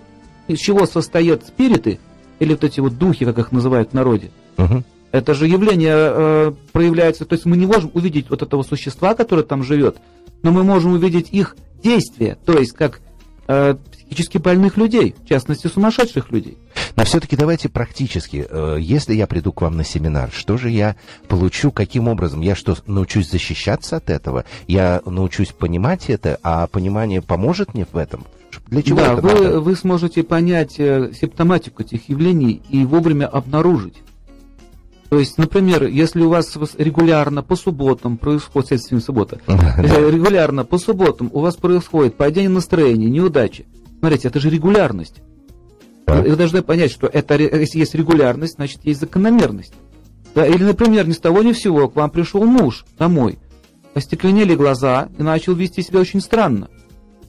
из 0.47 0.59
чего 0.59 0.85
состоят 0.85 1.45
спириты, 1.45 1.99
или 2.39 2.53
вот 2.53 2.63
эти 2.63 2.79
вот 2.79 2.97
духи, 2.97 3.25
как 3.25 3.37
их 3.37 3.51
называют 3.51 3.91
в 3.91 3.93
народе, 3.93 4.31
угу. 4.57 4.83
это 5.11 5.33
же 5.33 5.47
явление 5.47 5.95
э, 5.95 6.53
проявляется, 6.71 7.25
то 7.25 7.33
есть 7.33 7.45
мы 7.45 7.57
не 7.57 7.65
можем 7.65 7.91
увидеть 7.93 8.29
вот 8.29 8.41
этого 8.41 8.63
существа, 8.63 9.13
которое 9.13 9.43
там 9.43 9.63
живет, 9.63 9.97
но 10.41 10.51
мы 10.51 10.63
можем 10.63 10.93
увидеть 10.93 11.29
их 11.31 11.55
действия, 11.83 12.37
то 12.45 12.57
есть 12.57 12.71
как 12.73 13.01
э, 13.47 13.75
психически 13.91 14.37
больных 14.39 14.77
людей, 14.77 15.15
в 15.23 15.27
частности 15.27 15.67
сумасшедших 15.67 16.31
людей. 16.31 16.57
Но 16.95 17.03
все-таки 17.05 17.35
давайте 17.35 17.69
практически, 17.69 18.45
э, 18.49 18.77
если 18.79 19.13
я 19.13 19.27
приду 19.27 19.51
к 19.51 19.61
вам 19.61 19.77
на 19.77 19.83
семинар, 19.83 20.29
что 20.31 20.57
же 20.57 20.69
я 20.69 20.95
получу, 21.27 21.71
каким 21.71 22.07
образом? 22.07 22.41
Я 22.41 22.55
что, 22.55 22.75
научусь 22.85 23.29
защищаться 23.29 23.97
от 23.97 24.09
этого? 24.09 24.45
Я 24.67 25.01
научусь 25.05 25.49
понимать 25.49 26.09
это, 26.09 26.39
а 26.43 26.67
понимание 26.67 27.21
поможет 27.21 27.73
мне 27.73 27.85
в 27.91 27.97
этом? 27.97 28.25
Для 28.67 28.83
чего 28.83 28.97
да, 28.97 29.13
это 29.13 29.21
вы, 29.21 29.33
надо? 29.33 29.61
вы 29.61 29.75
сможете 29.75 30.23
понять 30.23 30.79
э, 30.79 31.11
симптоматику 31.19 31.83
этих 31.83 32.09
явлений 32.09 32.61
и 32.69 32.85
вовремя 32.85 33.27
обнаружить. 33.27 33.95
То 35.09 35.19
есть, 35.19 35.37
например, 35.37 35.87
если 35.87 36.21
у 36.21 36.29
вас 36.29 36.57
регулярно 36.77 37.43
по 37.43 37.57
субботам 37.57 38.17
происходит, 38.17 38.69
следствие 38.69 39.01
суббота, 39.01 39.39
э, 39.47 40.09
регулярно 40.09 40.63
по 40.63 40.77
субботам 40.77 41.29
у 41.33 41.41
вас 41.41 41.55
происходит 41.55 42.15
падение 42.15 42.49
настроения, 42.49 43.09
неудачи. 43.09 43.65
Смотрите, 43.99 44.29
это 44.29 44.39
же 44.39 44.49
регулярность. 44.49 45.21
Так. 46.17 46.27
Вы 46.27 46.35
должны 46.35 46.61
понять, 46.61 46.91
что 46.91 47.07
это, 47.07 47.35
если 47.35 47.79
есть 47.79 47.95
регулярность, 47.95 48.55
значит 48.55 48.79
есть 48.83 48.99
закономерность. 48.99 49.73
Да, 50.35 50.45
или, 50.45 50.63
например, 50.63 51.07
ни 51.07 51.13
с 51.13 51.19
того 51.19 51.43
ни 51.43 51.53
с 51.53 51.59
сего 51.59 51.89
к 51.89 51.95
вам 51.95 52.09
пришел 52.09 52.43
муж 52.45 52.85
домой, 52.97 53.37
остекленели 53.93 54.55
глаза 54.55 55.09
и 55.17 55.23
начал 55.23 55.53
вести 55.53 55.81
себя 55.81 55.99
очень 55.99 56.21
странно. 56.21 56.69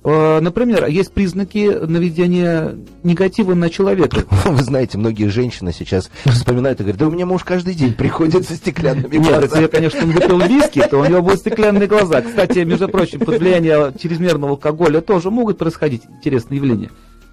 Э, 0.05 0.41
Например, 0.41 0.87
есть 0.87 1.13
признаки 1.13 1.79
наведения 1.87 2.77
негатива 3.03 3.55
на 3.55 3.71
человека. 3.71 4.25
Вы 4.45 4.63
знаете, 4.63 4.99
многие 4.99 5.29
женщины 5.29 5.73
сейчас 5.73 6.11
вспоминают 6.25 6.81
и 6.81 6.83
говорят, 6.83 6.99
да 6.99 7.07
у 7.07 7.11
меня 7.11 7.27
муж 7.27 7.45
каждый 7.45 7.75
день 7.75 7.95
приходит 7.95 8.47
со 8.47 8.55
стеклянными 8.55 9.17
Нет, 9.17 9.29
глазами. 9.29 9.45
если, 9.45 9.67
конечно, 9.67 10.01
он 10.03 10.11
выпил 10.11 10.41
виски, 10.41 10.83
то 10.89 10.99
у 10.99 11.05
него 11.05 11.23
будут 11.23 11.41
стеклянные 11.41 11.87
глаза. 11.87 12.21
Кстати, 12.23 12.61
между 12.61 12.89
прочим, 12.89 13.21
под 13.21 13.39
влиянием 13.39 13.97
чрезмерного 13.97 14.53
алкоголя 14.53 15.01
тоже 15.01 15.31
могут 15.31 15.59
происходить 15.59 16.03
интересные 16.09 16.57
явления. 16.57 16.91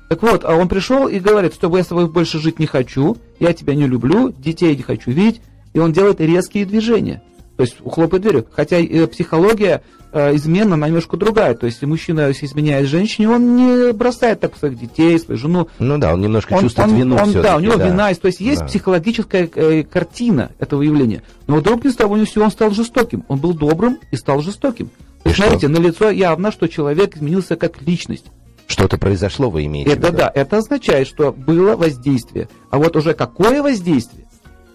Так 0.09 0.21
вот, 0.23 0.43
а 0.43 0.55
он 0.55 0.67
пришел 0.67 1.07
и 1.07 1.19
говорит, 1.19 1.53
что 1.53 1.75
я 1.77 1.83
с 1.83 1.87
тобой 1.87 2.07
больше 2.09 2.39
жить 2.39 2.59
не 2.59 2.65
хочу, 2.65 3.15
я 3.39 3.53
тебя 3.53 3.75
не 3.75 3.85
люблю, 3.87 4.31
детей 4.31 4.75
не 4.75 4.81
хочу 4.83 5.11
видеть, 5.11 5.39
и 5.73 5.79
он 5.79 5.93
делает 5.93 6.19
резкие 6.19 6.65
движения. 6.65 7.21
То 7.57 7.63
есть 7.63 7.75
хлопает 7.85 8.23
дверью. 8.23 8.47
Хотя 8.51 8.77
э, 8.79 9.05
психология 9.05 9.83
э, 10.13 10.33
измена, 10.35 10.73
немножко 10.75 11.17
другая. 11.17 11.53
То 11.55 11.65
есть 11.65 11.77
если 11.77 11.85
мужчина 11.87 12.29
если 12.29 12.45
изменяет 12.47 12.87
женщине, 12.87 13.29
он 13.29 13.55
не 13.55 13.91
бросает 13.93 14.39
так 14.39 14.57
своих 14.57 14.79
детей, 14.79 15.19
свою 15.19 15.37
жену, 15.37 15.67
Ну 15.77 15.97
да, 15.97 16.13
он 16.13 16.21
немножко 16.21 16.53
он- 16.53 16.61
чувствует 16.61 16.87
он- 16.89 16.95
вину 16.97 17.15
он- 17.17 17.31
Да, 17.33 17.57
у 17.57 17.59
него 17.59 17.75
вина 17.75 18.09
есть. 18.09 18.21
То 18.21 18.27
есть 18.27 18.39
есть 18.39 18.61
Да. 18.61 18.65
психологическая 18.65 19.49
э, 19.53 19.83
картина 19.83 20.51
этого 20.57 20.81
явления. 20.81 21.21
Но 21.47 21.57
вдруг 21.57 21.83
ни 21.83 21.89
с 21.89 21.95
того 21.95 22.17
ни 22.17 22.23
с 22.25 22.31
сего 22.31 22.45
он 22.45 22.51
стал 22.51 22.71
жестоким. 22.71 23.25
Он 23.27 23.37
был 23.39 23.53
добрым 23.53 23.99
и 24.11 24.15
стал 24.15 24.41
жестоким. 24.41 24.87
То 24.87 24.93
И 25.25 25.29
есть, 25.29 25.35
что? 25.35 25.49
смотрите, 25.49 25.67
на 25.67 25.77
лицо 25.85 26.09
явно, 26.09 26.51
что 26.53 26.67
человек 26.67 27.17
изменился 27.17 27.57
как 27.57 27.81
личность. 27.81 28.25
Что-то 28.69 28.99
произошло, 28.99 29.49
вы 29.49 29.65
имеете 29.65 29.89
в 29.89 29.93
Это 29.93 30.07
виду? 30.07 30.17
да, 30.19 30.31
это 30.33 30.57
означает, 30.57 31.07
что 31.07 31.31
было 31.33 31.75
воздействие. 31.75 32.49
А 32.69 32.77
вот 32.77 32.95
уже 32.95 33.15
какое 33.15 33.63
воздействие, 33.63 34.27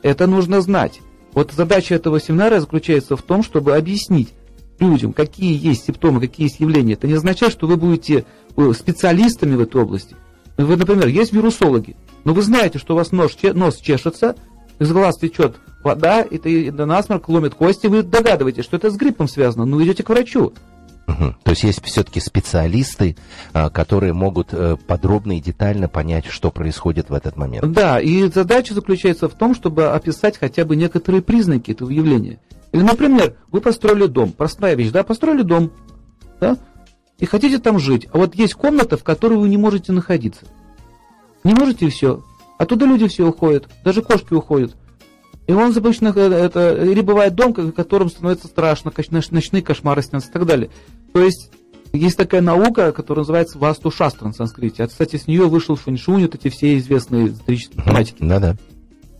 это 0.02 0.26
нужно 0.26 0.60
знать. 0.60 1.00
Вот 1.32 1.52
задача 1.52 1.94
этого 1.94 2.20
семинара 2.20 2.58
заключается 2.60 3.16
в 3.16 3.22
том, 3.22 3.44
чтобы 3.44 3.76
объяснить 3.76 4.34
людям, 4.80 5.12
какие 5.12 5.56
есть 5.56 5.86
симптомы, 5.86 6.20
какие 6.20 6.48
есть 6.48 6.58
явления. 6.58 6.94
Это 6.94 7.06
не 7.06 7.14
означает, 7.14 7.52
что 7.52 7.68
вы 7.68 7.76
будете 7.76 8.24
э, 8.56 8.72
специалистами 8.76 9.54
в 9.54 9.60
этой 9.60 9.80
области. 9.80 10.16
Вы, 10.56 10.76
например, 10.76 11.06
есть 11.06 11.32
вирусологи, 11.32 11.96
но 12.24 12.34
вы 12.34 12.42
знаете, 12.42 12.80
что 12.80 12.94
у 12.94 12.96
вас 12.96 13.12
нос, 13.12 13.36
нос 13.42 13.76
чешется, 13.76 14.34
из 14.80 14.90
глаз 14.90 15.18
течет 15.18 15.54
вода, 15.84 16.22
и, 16.22 16.70
до 16.70 16.84
насморк 16.84 17.28
ломит 17.28 17.54
кости, 17.54 17.86
вы 17.86 18.02
догадываетесь, 18.02 18.64
что 18.64 18.76
это 18.76 18.90
с 18.90 18.96
гриппом 18.96 19.28
связано, 19.28 19.64
ну 19.64 19.80
идете 19.84 20.02
к 20.02 20.08
врачу. 20.08 20.52
Мгм. 21.06 21.36
То 21.42 21.50
есть 21.50 21.62
есть 21.64 21.84
все-таки 21.84 22.20
специалисты, 22.20 23.16
а, 23.52 23.68
которые 23.68 24.12
могут 24.12 24.48
э, 24.52 24.76
подробно 24.86 25.36
и 25.36 25.40
детально 25.40 25.88
понять, 25.88 26.26
что 26.26 26.50
происходит 26.50 27.10
в 27.10 27.14
этот 27.14 27.36
момент. 27.36 27.70
Да, 27.72 28.00
и 28.00 28.28
задача 28.30 28.74
заключается 28.74 29.28
в 29.28 29.34
том, 29.34 29.54
чтобы 29.54 29.88
описать 29.88 30.38
хотя 30.38 30.64
бы 30.64 30.76
некоторые 30.76 31.20
признаки 31.20 31.72
этого 31.72 31.90
явления. 31.90 32.38
Или, 32.72 32.82
например, 32.82 33.36
вы 33.52 33.60
построили 33.60 34.06
дом, 34.06 34.32
простая 34.32 34.74
вещь, 34.74 34.90
да, 34.90 35.04
построили 35.04 35.42
дом, 35.42 35.70
да, 36.40 36.56
и 37.18 37.26
хотите 37.26 37.58
там 37.58 37.78
жить, 37.78 38.08
а 38.12 38.18
вот 38.18 38.34
есть 38.34 38.54
комната, 38.54 38.96
в 38.96 39.04
которой 39.04 39.38
вы 39.38 39.48
не 39.48 39.56
можете 39.56 39.92
находиться. 39.92 40.46
Не 41.44 41.54
можете 41.54 41.86
и 41.86 41.90
все. 41.90 42.24
Оттуда 42.58 42.86
люди 42.86 43.06
все 43.08 43.28
уходят, 43.28 43.68
даже 43.84 44.02
кошки 44.02 44.32
уходят. 44.32 44.74
И 45.46 45.52
он 45.52 45.76
обычно, 45.76 46.12
э, 46.14 46.20
это, 46.20 46.84
или 46.84 47.00
бывает 47.00 47.34
дом, 47.34 47.52
в 47.52 47.72
котором 47.72 48.08
становится 48.08 48.48
страшно, 48.48 48.92
ночные 49.30 49.62
кошмары 49.62 50.02
снятся 50.02 50.30
и 50.30 50.32
так 50.32 50.46
далее. 50.46 50.70
То 51.12 51.22
есть, 51.22 51.50
есть 51.92 52.16
такая 52.16 52.40
наука, 52.40 52.92
которая 52.92 53.22
называется 53.22 53.58
Васту 53.58 53.90
Шастра 53.90 54.26
на 54.26 54.32
санскрите. 54.32 54.82
А, 54.82 54.88
кстати, 54.88 55.16
с 55.16 55.26
нее 55.26 55.46
вышел 55.46 55.76
фэншунь, 55.76 56.22
вот 56.22 56.34
эти 56.34 56.48
все 56.48 56.76
известные 56.78 57.28
исторические 57.28 57.82
тематики. 57.84 58.16
Да-да. 58.20 58.56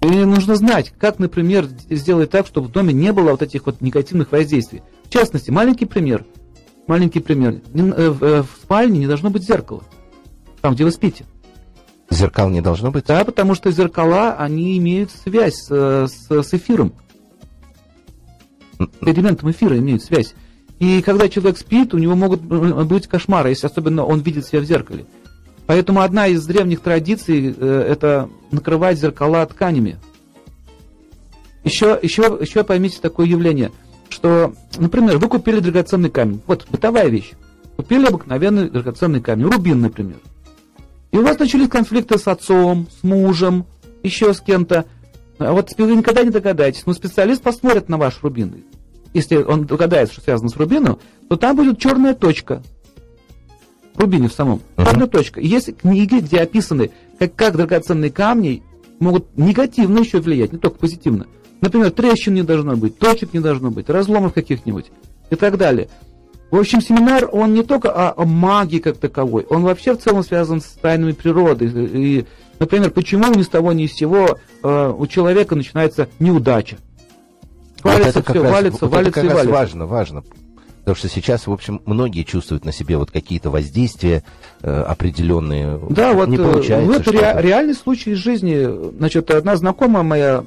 И 0.00 0.06
нужно 0.06 0.56
знать, 0.56 0.92
как, 0.98 1.18
например, 1.18 1.66
сделать 1.88 2.30
так, 2.30 2.46
чтобы 2.46 2.68
в 2.68 2.72
доме 2.72 2.92
не 2.92 3.12
было 3.12 3.30
вот 3.30 3.42
этих 3.42 3.66
вот 3.66 3.80
негативных 3.80 4.32
воздействий. 4.32 4.82
В 5.04 5.10
частности, 5.10 5.50
маленький 5.50 5.86
пример. 5.86 6.24
Маленький 6.86 7.20
пример. 7.20 7.60
Э, 7.74 8.14
э, 8.20 8.42
в 8.42 8.48
спальне 8.62 8.98
не 8.98 9.06
должно 9.06 9.30
быть 9.30 9.44
зеркала. 9.44 9.82
Там, 10.60 10.74
где 10.74 10.84
вы 10.84 10.90
спите. 10.90 11.24
Зеркал 12.10 12.50
не 12.50 12.60
должно 12.60 12.90
быть? 12.90 13.06
Да, 13.06 13.24
потому 13.24 13.54
что 13.54 13.70
зеркала, 13.70 14.34
они 14.34 14.78
имеют 14.78 15.10
связь 15.10 15.54
с, 15.54 15.68
э, 15.70 16.06
с, 16.06 16.30
с 16.30 16.54
эфиром. 16.54 16.92
С 18.78 19.06
элементом 19.06 19.50
эфира 19.50 19.78
имеют 19.78 20.02
связь. 20.02 20.34
И 20.78 21.02
когда 21.02 21.28
человек 21.28 21.58
спит, 21.58 21.94
у 21.94 21.98
него 21.98 22.14
могут 22.14 22.40
э, 22.42 22.84
быть 22.84 23.06
кошмары, 23.06 23.50
если 23.50 23.66
особенно 23.66 24.04
он 24.04 24.20
видит 24.20 24.46
себя 24.46 24.60
в 24.60 24.64
зеркале. 24.64 25.06
Поэтому 25.66 26.00
одна 26.00 26.26
из 26.26 26.44
древних 26.44 26.80
традиций 26.80 27.54
э, 27.56 27.86
это 27.88 28.28
накрывать 28.50 28.98
зеркала 28.98 29.46
тканями. 29.46 29.98
Еще, 31.64 31.98
еще, 32.02 32.38
еще 32.40 32.62
поймите 32.64 32.98
такое 33.00 33.26
явление, 33.26 33.72
что, 34.10 34.54
например, 34.76 35.16
вы 35.18 35.28
купили 35.28 35.60
драгоценный 35.60 36.10
камень. 36.10 36.42
Вот 36.46 36.66
бытовая 36.70 37.08
вещь. 37.08 37.32
Купили 37.76 38.06
обыкновенный 38.06 38.68
драгоценный 38.68 39.22
камень, 39.22 39.46
рубин, 39.46 39.80
например. 39.80 40.18
И 41.14 41.16
у 41.16 41.22
вас 41.22 41.38
начались 41.38 41.68
конфликты 41.68 42.18
с 42.18 42.26
отцом, 42.26 42.88
с 42.90 43.04
мужем, 43.04 43.66
еще 44.02 44.34
с 44.34 44.40
кем-то. 44.40 44.84
А 45.38 45.52
вот 45.52 45.70
вы 45.78 45.94
никогда 45.94 46.24
не 46.24 46.30
догадаетесь, 46.30 46.86
но 46.86 46.92
специалист 46.92 47.40
посмотрит 47.40 47.88
на 47.88 47.98
ваш 47.98 48.20
рубин. 48.24 48.64
Если 49.12 49.36
он 49.36 49.64
догадается, 49.64 50.14
что 50.14 50.24
связано 50.24 50.48
с 50.48 50.56
рубином, 50.56 50.98
то 51.28 51.36
там 51.36 51.54
будет 51.54 51.78
черная 51.78 52.14
точка. 52.14 52.64
В 53.94 54.00
рубине 54.00 54.28
в 54.28 54.32
самом. 54.32 54.60
Мгм. 54.76 54.86
Черная 54.86 55.06
точка. 55.06 55.40
И 55.40 55.46
есть 55.46 55.76
книги, 55.76 56.16
где 56.16 56.40
описаны, 56.40 56.90
как, 57.20 57.36
как 57.36 57.56
драгоценные 57.56 58.10
камни 58.10 58.64
могут 58.98 59.38
негативно 59.38 60.00
еще 60.00 60.18
влиять, 60.18 60.52
не 60.52 60.58
только 60.58 60.78
позитивно. 60.78 61.28
Например, 61.60 61.92
трещин 61.92 62.34
не 62.34 62.42
должно 62.42 62.74
быть, 62.74 62.98
точек 62.98 63.32
не 63.34 63.38
должно 63.38 63.70
быть, 63.70 63.88
разломов 63.88 64.34
каких-нибудь 64.34 64.86
и 65.30 65.36
так 65.36 65.58
далее. 65.58 65.88
В 66.50 66.56
общем, 66.56 66.80
семинар, 66.80 67.28
он 67.32 67.52
не 67.52 67.62
только 67.62 67.90
о, 67.90 68.14
о 68.16 68.24
магии 68.24 68.78
как 68.78 68.98
таковой, 68.98 69.44
он 69.50 69.62
вообще 69.62 69.94
в 69.94 69.98
целом 69.98 70.22
связан 70.22 70.60
с 70.60 70.66
тайнами 70.80 71.12
природы. 71.12 71.66
И, 71.66 72.26
например, 72.60 72.90
почему 72.90 73.32
ни 73.34 73.42
с 73.42 73.48
того 73.48 73.72
ни 73.72 73.86
с 73.86 73.92
сего 73.92 74.38
э, 74.62 74.94
у 74.96 75.06
человека 75.06 75.56
начинается 75.56 76.08
неудача. 76.20 76.76
Валится 77.82 78.22
как 78.22 78.36
все, 78.36 78.42
раз, 78.42 78.52
валится, 78.52 78.78
вот 78.86 78.92
валится 78.92 79.20
это 79.20 79.20
как 79.20 79.24
и 79.24 79.34
валится. 79.34 79.52
важно, 79.52 79.86
важно. 79.86 80.24
Потому 80.78 80.96
что 80.96 81.08
сейчас, 81.08 81.46
в 81.46 81.52
общем, 81.52 81.80
многие 81.86 82.24
чувствуют 82.24 82.64
на 82.64 82.72
себе 82.72 82.98
вот 82.98 83.10
какие-то 83.10 83.50
воздействия 83.50 84.22
э, 84.62 84.82
определенные. 84.82 85.80
Да, 85.88 86.12
вот 86.12 86.28
не 86.28 86.36
э, 86.36 86.38
получается 86.38 86.86
вот 86.92 87.02
что-то. 87.02 87.32
ре- 87.32 87.42
реальный 87.42 87.74
случай 87.74 88.10
из 88.12 88.18
жизни. 88.18 88.92
Значит, 88.98 89.30
одна 89.30 89.56
знакомая 89.56 90.02
моя 90.02 90.44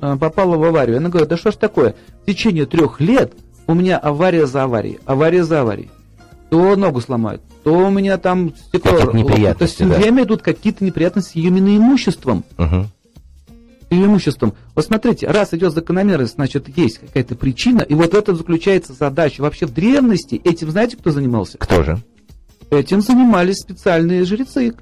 э, 0.00 0.16
попала 0.18 0.56
в 0.56 0.64
аварию. 0.64 0.96
Она 0.96 1.10
говорит, 1.10 1.28
да 1.28 1.36
что 1.36 1.52
ж 1.52 1.56
такое? 1.56 1.94
В 2.22 2.26
течение 2.26 2.64
трех 2.64 2.98
лет 2.98 3.34
у 3.66 3.74
меня 3.74 3.98
авария 3.98 4.46
за 4.46 4.64
аварией, 4.64 4.98
авария 5.04 5.44
за 5.44 5.62
аварией. 5.62 5.90
То 6.50 6.76
ногу 6.76 7.00
сломают, 7.00 7.42
то 7.64 7.72
у 7.72 7.90
меня 7.90 8.18
там 8.18 8.54
стекло... 8.54 9.12
Неприятности, 9.12 9.78
То 9.78 9.84
есть 9.84 9.96
да. 9.96 10.00
время 10.00 10.24
идут 10.24 10.42
какие-то 10.42 10.84
неприятности 10.84 11.38
именно 11.38 11.76
имуществом. 11.76 12.44
Ее 13.90 14.06
имуществом. 14.06 14.54
Вот 14.74 14.84
смотрите, 14.84 15.26
раз 15.28 15.54
идет 15.54 15.72
закономерность, 15.72 16.34
значит, 16.34 16.66
есть 16.76 16.98
какая-то 16.98 17.36
причина, 17.36 17.82
и 17.82 17.94
вот 17.94 18.12
в 18.12 18.16
этом 18.16 18.36
заключается 18.36 18.92
задача. 18.92 19.40
Вообще 19.40 19.66
в 19.66 19.72
древности 19.72 20.40
этим 20.42 20.70
знаете, 20.70 20.96
кто 20.96 21.10
занимался? 21.10 21.58
Кто 21.58 21.82
же? 21.82 21.98
Этим 22.70 23.02
занимались 23.02 23.58
специальные 23.58 24.24
жрецы 24.24 24.74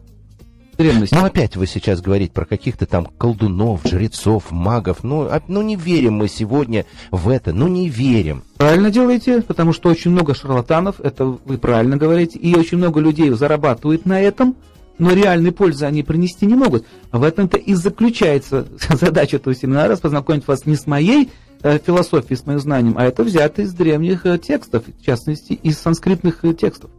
древности. 0.83 1.15
Ну, 1.15 1.25
опять 1.25 1.57
вы 1.57 1.67
сейчас 1.67 2.01
говорите 2.01 2.33
про 2.33 2.45
каких-то 2.45 2.87
там 2.87 3.07
колдунов, 3.07 3.81
жрецов, 3.85 4.51
магов. 4.51 5.03
Ну, 5.03 5.23
а- 5.23 5.43
ну, 5.49 5.63
не 5.63 5.77
верим 5.77 6.15
мы 6.15 6.29
сегодня 6.29 6.87
в 7.11 7.29
это. 7.29 7.53
Ну, 7.53 7.69
не 7.69 7.89
верим. 7.89 8.43
Правильно 8.57 8.91
делаете, 8.91 9.43
потому 9.43 9.73
что 9.73 9.89
очень 9.89 10.11
много 10.11 10.35
шарлатанов, 10.35 11.01
это 11.01 11.25
вы 11.25 11.59
правильно 11.59 11.97
говорите, 11.97 12.39
и 12.39 12.55
очень 12.55 12.79
много 12.79 13.01
людей 13.01 13.31
зарабатывают 13.31 14.07
на 14.07 14.21
этом, 14.21 14.57
но 14.99 15.13
реальной 15.13 15.53
пользы 15.53 15.85
они 15.85 16.03
принести 16.03 16.47
не 16.47 16.55
могут. 16.55 16.87
В 17.11 17.23
этом-то 17.23 17.57
и 17.57 17.75
заключается 17.75 18.67
задача 18.91 19.37
этого 19.37 19.55
семинара, 19.55 19.97
познакомить 19.97 20.47
вас 20.47 20.67
не 20.67 20.77
с 20.77 20.87
моей 20.87 21.31
э, 21.63 21.79
философией, 21.79 22.37
с 22.37 22.47
моим 22.47 22.61
знанием, 22.61 22.95
а 22.97 23.05
это 23.05 23.25
взято 23.25 23.63
из 23.63 23.73
древних 23.73 24.27
э, 24.27 24.39
текстов, 24.39 24.85
в 24.87 25.05
частности, 25.05 25.55
из 25.55 25.79
санскритных 25.79 26.45
э, 26.45 26.55
текстов. 26.55 26.91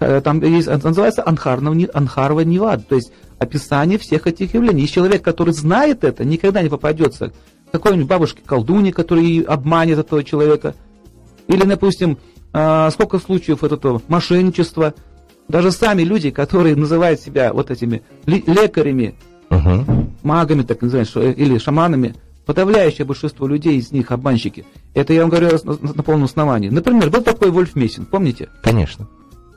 Э, 0.00 0.20
Там 0.20 0.40
есть, 0.42 0.68
называется 0.68 1.22
Анхарнав 1.26 1.74
Ни- 1.74 1.88
Анхарва 1.92 2.40
Нивад, 2.40 2.88
то 2.88 2.96
есть 2.96 3.12
описание 3.38 3.98
всех 3.98 4.26
этих 4.26 4.54
явлений. 4.54 4.82
Есть 4.82 4.94
человек, 4.94 5.22
который 5.22 5.52
знает 5.52 6.04
это, 6.04 6.24
никогда 6.24 6.62
не 6.62 6.68
попадется 6.68 7.30
к 7.68 7.72
какой-нибудь 7.72 8.06
бабушке 8.06 8.42
колдуне, 8.44 8.92
который 8.92 9.40
обманет 9.40 9.98
этого 9.98 10.22
человека. 10.22 10.74
Или, 11.48 11.64
допустим, 11.64 12.18
а, 12.52 12.90
сколько 12.90 13.18
случаев 13.18 13.64
этого 13.64 14.02
мошенничества. 14.08 14.94
Даже 15.48 15.72
сами 15.72 16.02
люди, 16.02 16.30
которые 16.30 16.76
называют 16.76 17.20
себя 17.20 17.52
вот 17.52 17.70
этими 17.70 18.02
лекарями, 18.26 19.14
угу. 19.50 20.08
магами, 20.22 20.62
так 20.62 20.80
называемыми, 20.82 21.32
или 21.34 21.58
шаманами, 21.58 22.14
подавляющее 22.46 23.04
большинство 23.04 23.46
людей 23.46 23.76
из 23.76 23.90
них 23.92 24.12
обманщики. 24.12 24.64
Это 24.94 25.12
я 25.12 25.22
вам 25.22 25.30
говорю 25.30 25.58
на, 25.64 25.72
на 25.94 26.02
полном 26.02 26.24
основании. 26.24 26.68
Например, 26.68 27.10
был 27.10 27.22
такой 27.22 27.50
Вольф 27.50 27.74
Мессин, 27.74 28.06
помните? 28.06 28.48
Конечно. 28.62 29.08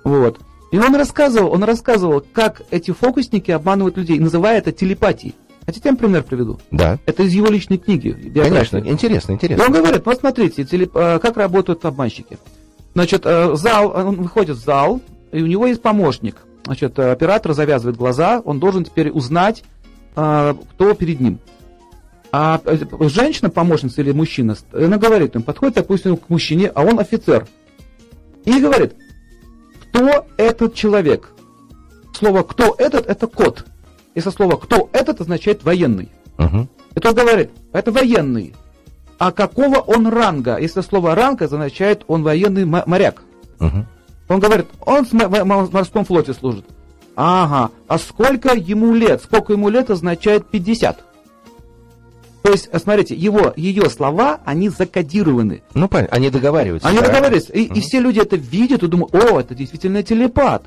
Вот. 0.05 0.39
И 0.71 0.77
он 0.77 0.95
рассказывал, 0.95 1.51
он 1.51 1.63
рассказывал, 1.63 2.23
как 2.33 2.61
эти 2.71 2.91
фокусники 2.91 3.51
обманывают 3.51 3.97
людей, 3.97 4.19
называя 4.19 4.59
это 4.59 4.71
телепатией. 4.71 5.35
Хотите, 5.65 5.89
я 5.89 5.91
вам 5.91 5.97
пример 5.97 6.23
приведу? 6.23 6.59
Да. 6.69 6.99
Это 7.07 7.23
из 7.23 7.33
его 7.33 7.47
личной 7.47 7.79
книги. 7.79 8.11
Конечно, 8.33 8.77
интересно, 8.77 9.33
интересно. 9.33 9.63
И 9.63 9.65
он 9.65 9.73
говорит, 9.73 10.05
вот 10.05 10.19
смотрите, 10.19 10.63
телеп... 10.63 10.95
Э, 10.95 11.17
как 11.19 11.37
работают 11.37 11.83
обманщики. 11.85 12.37
Значит, 12.93 13.23
э, 13.25 13.55
зал, 13.55 13.91
он 13.95 14.15
выходит 14.15 14.57
в 14.57 14.63
зал, 14.63 15.01
и 15.31 15.41
у 15.41 15.47
него 15.47 15.65
есть 15.65 15.81
помощник. 15.81 16.37
Значит, 16.65 16.99
э, 16.99 17.11
оператор 17.11 17.53
завязывает 17.53 17.97
глаза, 17.97 18.41
он 18.45 18.59
должен 18.59 18.83
теперь 18.85 19.09
узнать, 19.09 19.63
кто 20.13 20.93
перед 20.97 21.19
ним. 21.19 21.39
А 22.31 22.61
женщина, 23.01 23.49
помощница 23.49 24.01
или 24.01 24.13
мужчина, 24.13 24.55
она 24.71 24.97
говорит, 24.97 25.35
он 25.35 25.43
подходит, 25.43 25.75
допустим, 25.75 26.15
к 26.15 26.29
мужчине, 26.29 26.71
а 26.73 26.83
он 26.83 26.99
офицер. 26.99 27.47
И 28.45 28.61
говорит, 28.61 28.93
кто 29.95 30.25
этот 30.37 30.73
человек? 30.73 31.31
Слово 32.13 32.43
«кто 32.43 32.75
этот»– 32.77 33.05
это 33.07 33.27
код. 33.27 33.65
Если 34.13 34.29
слово 34.29 34.57
«кто 34.57 34.89
этот» 34.91 35.21
означает 35.21 35.63
«военный». 35.63 36.09
Угу. 36.37 36.67
И 36.95 37.07
он 37.07 37.15
говорит, 37.15 37.51
это 37.71 37.91
военный. 37.91 38.53
А 39.17 39.31
какого 39.31 39.77
он 39.77 40.07
ранга? 40.07 40.57
Если 40.57 40.81
слово 40.81 41.15
«ранг» 41.15 41.41
означает 41.41 42.03
он 42.07 42.23
военный 42.23 42.65
моряк. 42.65 43.21
Угу. 43.59 43.85
Он 44.27 44.39
говорит, 44.39 44.67
он 44.81 45.05
в 45.05 45.73
морском 45.73 46.03
флоте 46.03 46.33
служит. 46.33 46.65
Ага, 47.15 47.71
а 47.87 47.97
сколько 47.97 48.53
ему 48.53 48.93
лет? 48.93 49.21
Сколько 49.21 49.53
ему 49.53 49.69
лет 49.69 49.89
означает 49.89 50.49
50. 50.49 51.03
То 52.45 52.51
есть, 52.51 52.69
смотрите, 52.79 53.15
его, 53.15 53.53
ее 53.55 53.89
слова, 53.89 54.39
они 54.45 54.69
закодированы. 54.69 55.63
Ну, 55.73 55.87
понятно, 55.87 56.15
они 56.15 56.29
договариваются. 56.29 56.87
Они 56.87 56.99
да? 56.99 57.07
договариваются. 57.07 57.51
И, 57.53 57.65
угу. 57.65 57.73
и 57.73 57.81
все 57.81 57.99
люди 57.99 58.19
это 58.19 58.35
видят 58.35 58.83
и 58.83 58.87
думают, 58.87 59.15
о, 59.15 59.39
это 59.39 59.55
действительно 59.55 60.03
телепат. 60.03 60.63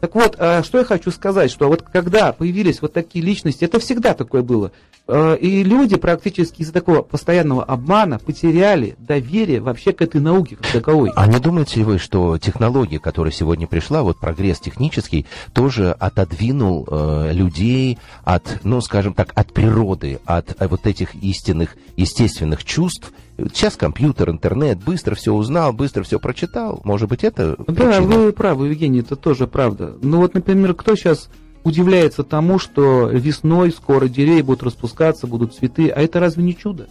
Так 0.00 0.14
вот, 0.14 0.36
э, 0.38 0.62
что 0.62 0.78
я 0.78 0.84
хочу 0.84 1.10
сказать, 1.10 1.50
что 1.50 1.68
вот 1.68 1.82
когда 1.82 2.32
появились 2.32 2.80
вот 2.80 2.94
такие 2.94 3.22
личности, 3.22 3.62
это 3.66 3.78
всегда 3.78 4.14
такое 4.14 4.40
было. 4.40 4.72
Э, 5.10 5.36
и 5.36 5.64
люди 5.64 5.96
практически 5.96 6.62
из-за 6.62 6.72
такого 6.72 7.02
постоянного 7.02 7.64
обмана 7.64 8.18
потеряли 8.18 8.94
доверие 8.98 9.60
вообще 9.60 9.92
к 9.92 10.02
этой 10.02 10.20
науке 10.20 10.56
как 10.56 10.68
таковой. 10.68 11.10
А 11.16 11.26
не 11.26 11.38
думаете 11.40 11.80
ли 11.80 11.84
вы, 11.84 11.98
что 11.98 12.38
технология, 12.38 13.00
которая 13.00 13.32
сегодня 13.32 13.66
пришла, 13.66 14.02
вот 14.02 14.20
прогресс 14.20 14.60
технический, 14.60 15.26
тоже 15.52 15.90
отодвинул 15.90 16.86
э, 16.88 17.32
людей 17.32 17.98
от, 18.24 18.60
ну, 18.62 18.80
скажем 18.80 19.14
так, 19.14 19.32
от 19.34 19.52
природы, 19.52 20.20
от 20.26 20.54
э, 20.60 20.68
вот 20.68 20.86
этих 20.86 21.14
истинных, 21.16 21.76
естественных 21.96 22.64
чувств, 22.64 23.12
Сейчас 23.54 23.74
компьютер, 23.74 24.28
интернет, 24.28 24.84
быстро 24.84 25.14
все 25.14 25.32
узнал, 25.32 25.72
быстро 25.72 26.02
все 26.02 26.20
прочитал. 26.20 26.82
Может 26.84 27.08
быть, 27.08 27.24
это 27.24 27.56
Да, 27.56 27.72
причина? 27.72 28.00
вы 28.02 28.32
правы, 28.34 28.66
Евгений, 28.68 29.00
это 29.00 29.16
тоже 29.16 29.46
правда. 29.46 29.96
Ну 30.02 30.18
вот, 30.18 30.34
например, 30.34 30.74
кто 30.74 30.94
сейчас 30.94 31.30
удивляется 31.64 32.22
тому, 32.22 32.58
что 32.58 33.08
весной 33.08 33.70
скоро 33.70 34.08
деревья 34.08 34.44
будут 34.44 34.62
распускаться, 34.62 35.26
будут 35.26 35.54
цветы, 35.54 35.88
а 35.88 36.00
это 36.00 36.20
разве 36.20 36.42
не 36.42 36.56
чудо? 36.56 36.88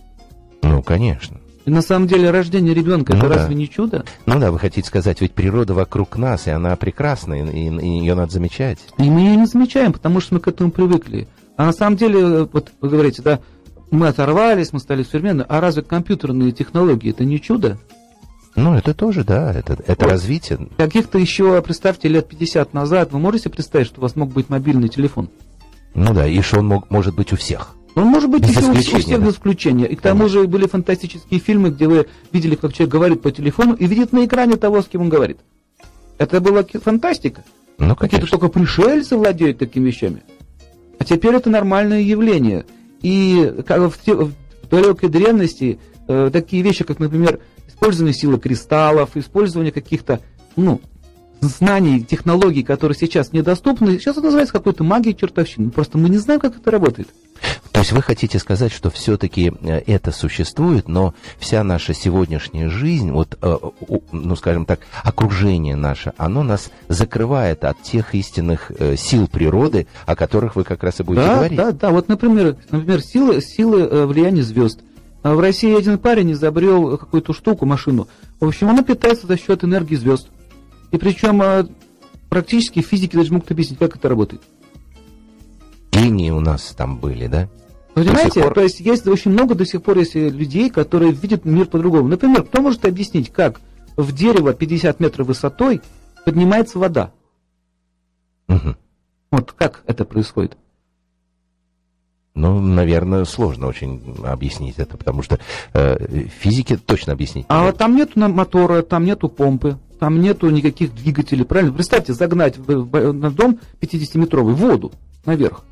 Ну, 0.62 0.82
конечно. 0.84 1.40
И 1.66 1.72
на 1.72 1.82
самом 1.82 2.08
деле 2.08 2.32
рождение 2.32 2.74
ребенка 2.74 3.14
ну, 3.14 3.20
это 3.20 3.30
да. 3.30 3.36
разве 3.36 3.56
не 3.56 3.70
чудо? 3.70 4.06
Ну 4.26 4.40
да, 4.40 4.52
вы 4.52 4.60
хотите 4.60 4.88
сказать, 4.88 5.22
ведь 5.22 5.34
природа 5.34 5.74
вокруг 5.74 6.18
нас, 6.18 6.48
и 6.48 6.52
она 6.52 6.76
прекрасна, 6.76 7.34
и, 7.34 7.68
и, 7.68 7.68
и 7.68 8.00
ее 8.00 8.16
надо 8.16 8.32
замечать. 8.32 8.80
И 8.98 9.04
мы 9.04 9.20
ее 9.22 9.36
не 9.36 9.46
замечаем, 9.46 9.94
потому 9.94 10.20
что 10.20 10.36
мы 10.36 10.40
к 10.40 10.48
этому 10.48 10.72
привыкли. 10.72 11.28
А 11.58 11.66
на 11.66 11.74
самом 11.74 11.98
деле, 11.98 12.48
вот 12.52 12.72
вы 12.82 12.90
говорите, 12.90 13.22
да, 13.22 13.40
мы 13.92 14.08
оторвались, 14.08 14.72
мы 14.72 14.80
стали 14.80 15.04
современны. 15.04 15.46
А 15.48 15.60
разве 15.60 15.84
компьютерные 15.84 16.52
технологии 16.52 17.10
это 17.12 17.26
не 17.26 17.42
чудо? 17.42 17.78
Ну, 18.56 18.76
это 18.76 18.94
тоже, 18.94 19.24
да, 19.24 19.54
это, 19.54 19.74
это 19.74 20.06
вот. 20.06 20.12
развитие. 20.12 20.70
Каких-то 20.78 21.18
еще, 21.18 21.62
представьте, 21.62 22.08
лет 22.08 22.28
50 22.28 22.74
назад, 22.74 23.12
вы 23.12 23.20
можете 23.20 23.50
представить, 23.50 23.88
что 23.88 24.00
у 24.00 24.02
вас 24.02 24.16
мог 24.16 24.32
быть 24.32 24.50
мобильный 24.50 24.90
телефон? 24.90 25.30
Ну 25.94 26.14
да, 26.14 26.28
и 26.28 26.42
что 26.42 26.60
он 26.60 26.68
мог, 26.68 26.90
может 26.90 27.16
быть 27.16 27.32
у 27.34 27.36
всех. 27.36 27.76
Он 27.96 28.06
может 28.06 28.30
быть 28.30 28.42
без 28.42 28.58
еще 28.58 28.96
у 28.96 29.00
всех 29.00 29.22
без 29.22 29.34
исключения. 29.34 29.86
И 29.86 29.96
к 29.96 30.02
тому 30.02 30.30
же 30.30 30.48
были 30.48 30.68
фантастические 30.68 31.40
фильмы, 31.40 31.70
где 31.70 31.88
вы 31.88 32.08
видели, 32.32 32.56
как 32.56 32.74
человек 32.74 32.94
говорит 32.94 33.22
по 33.22 33.32
телефону 33.32 33.74
и 33.74 33.86
видит 33.88 34.14
на 34.14 34.26
экране 34.26 34.56
того, 34.56 34.82
с 34.82 34.86
кем 34.86 35.02
он 35.02 35.10
говорит. 35.10 35.40
Это 36.18 36.42
была 36.42 36.64
фантастика. 36.64 37.44
Ну, 37.78 37.96
Какие-то 37.96 38.28
только 38.28 38.50
пришельцы 38.50 39.16
владеют 39.16 39.58
такими 39.58 39.88
вещами. 39.88 40.22
А 41.00 41.06
теперь 41.06 41.34
это 41.34 41.50
нормальное 41.50 42.02
явление– 42.02 42.66
и 43.02 43.54
как 43.66 43.92
в, 43.92 44.02
те, 44.04 44.14
в 44.14 44.34
далекой 44.70 45.10
древности 45.10 45.80
э, 46.08 46.30
такие 46.32 46.62
вещи, 46.64 46.84
как, 46.84 47.00
например, 47.00 47.40
использование 47.80 48.14
силы 48.14 48.40
кристаллов, 48.40 49.16
использование 49.16 49.72
каких-то, 49.72 50.20
ну, 50.58 50.82
знаний, 51.40 52.04
технологий, 52.04 52.64
которые 52.64 52.98
сейчас 52.98 53.32
недоступны, 53.32 53.94
сейчас 53.94 54.18
это 54.18 54.26
называется 54.26 54.52
какой-то 54.52 54.84
магией 54.84 55.16
чертовщины. 55.16 55.70
Просто 55.70 55.98
мы 55.98 56.10
не 56.10 56.18
знаем, 56.18 56.42
как 56.42 56.58
это 56.58 56.70
работает. 56.70 57.08
То 57.72 57.80
есть 57.80 57.94
вы 57.94 58.02
хотите 58.02 58.38
сказать, 58.40 58.74
что 58.74 58.90
все-таки 58.90 59.54
э, 59.62 59.80
это 59.88 60.12
существует, 60.12 60.90
но 60.90 61.14
вся 61.38 61.64
наша 61.64 61.94
сегодняшняя 61.94 62.68
жизнь, 62.68 63.12
вот, 63.12 63.38
э, 63.42 63.58
ну, 64.12 64.36
скажем 64.36 64.66
так, 64.66 64.82
окружение 65.02 65.78
наше, 65.78 66.12
оно 66.18 66.44
нас 66.44 66.72
закрывает 66.90 67.64
от 67.64 67.82
тех 67.82 68.14
истинных 68.14 68.74
э, 68.78 68.98
сил 68.98 69.30
природы, 69.30 69.88
о 70.06 70.18
которых 70.18 70.58
вы 70.58 70.66
как 70.66 70.84
раз 70.84 71.00
и 71.00 71.04
будете 71.04 71.28
да, 71.28 71.36
говорить. 71.36 71.58
Да, 71.58 71.72
да, 71.72 71.92
вот, 71.92 72.10
например, 72.10 72.58
например 72.70 73.02
силы, 73.02 73.42
силы 73.42 74.06
влияния 74.06 74.44
звезд. 74.44 74.82
А 75.22 75.36
в 75.36 75.40
России 75.40 75.78
один 75.78 75.98
парень 75.98 76.32
изобрел 76.32 76.98
какую-то 76.98 77.34
штуку, 77.34 77.66
машину. 77.66 78.08
В 78.40 78.48
общем, 78.48 78.70
она 78.70 78.84
питается 78.84 79.28
за 79.28 79.38
счет 79.38 79.64
энергии 79.64 79.96
звезд. 79.96 80.30
И 80.92 80.98
причем 80.98 81.70
практически 82.30 82.82
физики 82.82 83.16
даже 83.16 83.34
могут 83.34 83.52
объяснить, 83.52 83.80
как 83.80 83.96
это 83.96 84.08
работает 84.08 84.42
линии 86.00 86.32
у 86.32 86.40
нас 86.40 86.74
там 86.76 86.98
были, 86.98 87.28
да? 87.28 87.50
Понимаете, 87.94 88.44
пор... 88.44 88.54
то 88.54 88.62
есть 88.62 88.80
есть 88.80 89.08
очень 89.08 89.32
много 89.32 89.56
до 89.56 89.66
сих 89.66 89.84
пор 89.84 89.98
есть 89.98 90.16
людей, 90.16 90.70
которые 90.70 91.12
видят 91.12 91.46
мир 91.46 91.66
по-другому. 91.66 92.08
Например, 92.08 92.44
кто 92.44 92.62
может 92.62 92.86
объяснить, 92.86 93.32
как 93.32 93.60
в 93.98 94.14
дерево 94.14 94.54
50 94.54 95.00
метров 95.00 95.28
высотой 95.28 95.82
поднимается 96.24 96.80
вода? 96.80 97.12
Угу. 98.48 98.76
Вот 99.32 99.52
как 99.52 99.84
это 99.86 100.06
происходит? 100.06 100.58
Ну, 102.36 102.60
наверное, 102.62 103.26
сложно 103.26 103.68
очень 103.68 104.16
объяснить 104.24 104.76
это, 104.78 104.98
потому 104.98 105.24
что 105.24 105.40
э, 105.74 106.26
физики 106.40 106.78
точно 106.78 107.14
объяснить. 107.14 107.46
А 107.50 107.66
нет. 107.66 107.78
там 107.78 107.96
нету 107.96 108.20
мотора, 108.20 108.82
там 108.82 109.04
нету 109.04 109.30
помпы, 109.30 109.78
там 110.00 110.22
нету 110.22 110.50
никаких 110.50 110.94
двигателей, 110.94 111.44
правильно? 111.44 111.74
Представьте, 111.74 112.14
загнать 112.14 112.58
в, 112.58 112.66
в, 112.66 113.12
на 113.12 113.32
дом 113.32 113.60
50-метровый 113.82 114.54
воду 114.54 114.94
наверх. 115.26 115.64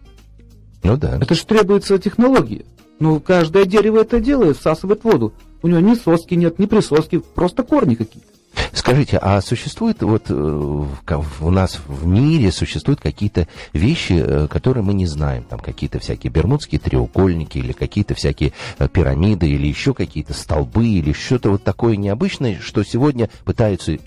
Ну 0.84 0.98
да. 0.98 1.18
Это 1.18 1.36
же 1.36 1.46
требуется 1.46 1.98
технологии. 2.00 2.66
Ну, 3.00 3.20
каждое 3.20 3.66
дерево 3.66 4.02
это 4.02 4.20
делает, 4.20 4.58
всасывает 4.58 5.04
воду. 5.04 5.34
У 5.62 5.68
него 5.68 5.80
ни 5.80 5.96
соски 5.96 6.34
нет, 6.34 6.60
ни 6.60 6.66
присоски, 6.66 7.20
просто 7.20 7.64
корни 7.64 7.96
какие-то. 7.96 8.28
Скажите, 8.74 9.18
а 9.18 9.42
существует 9.42 10.02
вот 10.02 10.26
э, 10.30 10.34
у 10.34 11.50
нас 11.50 11.80
в 11.88 12.06
мире 12.06 12.52
существуют 12.52 13.02
какие-то 13.02 13.48
вещи, 13.74 14.14
э, 14.14 14.48
которые 14.48 14.84
мы 14.84 14.94
не 14.94 15.06
знаем, 15.06 15.44
там 15.44 15.60
какие-то 15.60 16.00
всякие 16.00 16.32
бермудские 16.32 16.80
треугольники 16.80 17.58
или 17.58 17.72
какие-то 17.72 18.14
всякие 18.16 18.54
э, 18.80 18.88
пирамиды 18.88 19.50
или 19.50 19.68
еще 19.68 19.94
какие-то 19.94 20.34
столбы 20.34 20.88
или 20.88 21.12
что-то 21.12 21.52
вот 21.52 21.64
такое 21.64 21.96
необычное, 21.96 22.60
что 22.62 22.84
сегодня 22.84 23.30
пытаются 23.46 23.98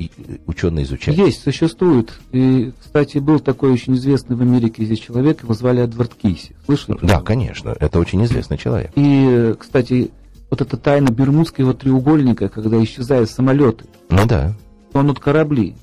ученые 0.46 0.84
изучать? 0.84 1.16
Есть, 1.16 1.42
существует. 1.42 2.12
И, 2.32 2.72
кстати, 2.80 3.18
был 3.18 3.40
такой 3.40 3.72
очень 3.72 3.94
известный 3.94 4.36
в 4.36 4.42
Америке 4.42 4.84
здесь 4.84 5.00
человек, 5.00 5.42
его 5.42 5.54
звали 5.54 5.82
Эдвард 5.82 6.14
Кейси. 6.14 6.54
Слышали? 6.64 6.98
Да, 7.02 7.20
конечно, 7.20 7.76
это 7.78 7.98
очень 7.98 8.24
известный 8.24 8.58
человек. 8.58 8.90
И, 8.94 9.54
кстати, 9.58 10.10
вот 10.50 10.60
эта 10.60 10.76
тайна 10.76 11.10
Бермудского 11.10 11.74
треугольника, 11.74 12.48
когда 12.48 12.82
исчезают 12.82 13.30
самолеты. 13.30 13.84
Ну 14.08 14.26
да. 14.26 14.54
Тонут 14.92 15.20
корабли. 15.20 15.76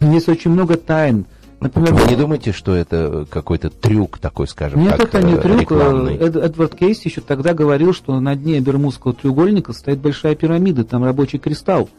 Есть 0.00 0.28
очень 0.28 0.50
много 0.50 0.76
тайн. 0.76 1.26
Например, 1.60 1.92
Вы 1.92 2.08
не 2.08 2.16
думаете, 2.16 2.52
что 2.52 2.74
это 2.74 3.26
какой-то 3.28 3.68
трюк 3.68 4.18
такой, 4.18 4.46
скажем 4.46 4.80
Нет, 4.80 4.98
это 4.98 5.20
не 5.22 5.36
трюк. 5.36 5.60
Рекламный? 5.60 6.16
Эд, 6.16 6.36
Эдвард 6.36 6.76
Кейс 6.76 7.04
еще 7.04 7.20
тогда 7.20 7.52
говорил, 7.52 7.92
что 7.92 8.18
на 8.20 8.36
дне 8.36 8.60
Бермудского 8.60 9.12
треугольника 9.12 9.72
стоит 9.72 9.98
большая 9.98 10.36
пирамида, 10.36 10.84
там 10.84 11.02
рабочий 11.04 11.38
кристалл. 11.38 11.90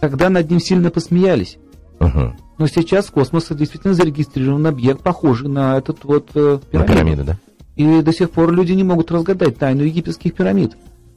Тогда 0.00 0.28
над 0.28 0.50
ним 0.50 0.60
сильно 0.60 0.90
посмеялись. 0.90 1.56
Угу. 1.98 2.36
Но 2.58 2.66
сейчас 2.66 3.06
в 3.06 3.12
космосе 3.12 3.54
действительно 3.54 3.94
зарегистрирован 3.94 4.66
объект, 4.66 5.00
похожий 5.02 5.48
на 5.48 5.78
этот 5.78 6.04
вот 6.04 6.28
э, 6.34 6.58
пирамиду. 6.70 6.78
На 6.78 6.84
пирамиду, 6.84 7.24
да? 7.24 7.38
И 7.76 8.02
до 8.02 8.12
сих 8.12 8.30
пор 8.30 8.52
люди 8.52 8.72
не 8.72 8.84
могут 8.84 9.10
разгадать 9.10 9.58
тайну 9.58 9.82
египетских 9.82 10.34
пирамид. 10.34 10.76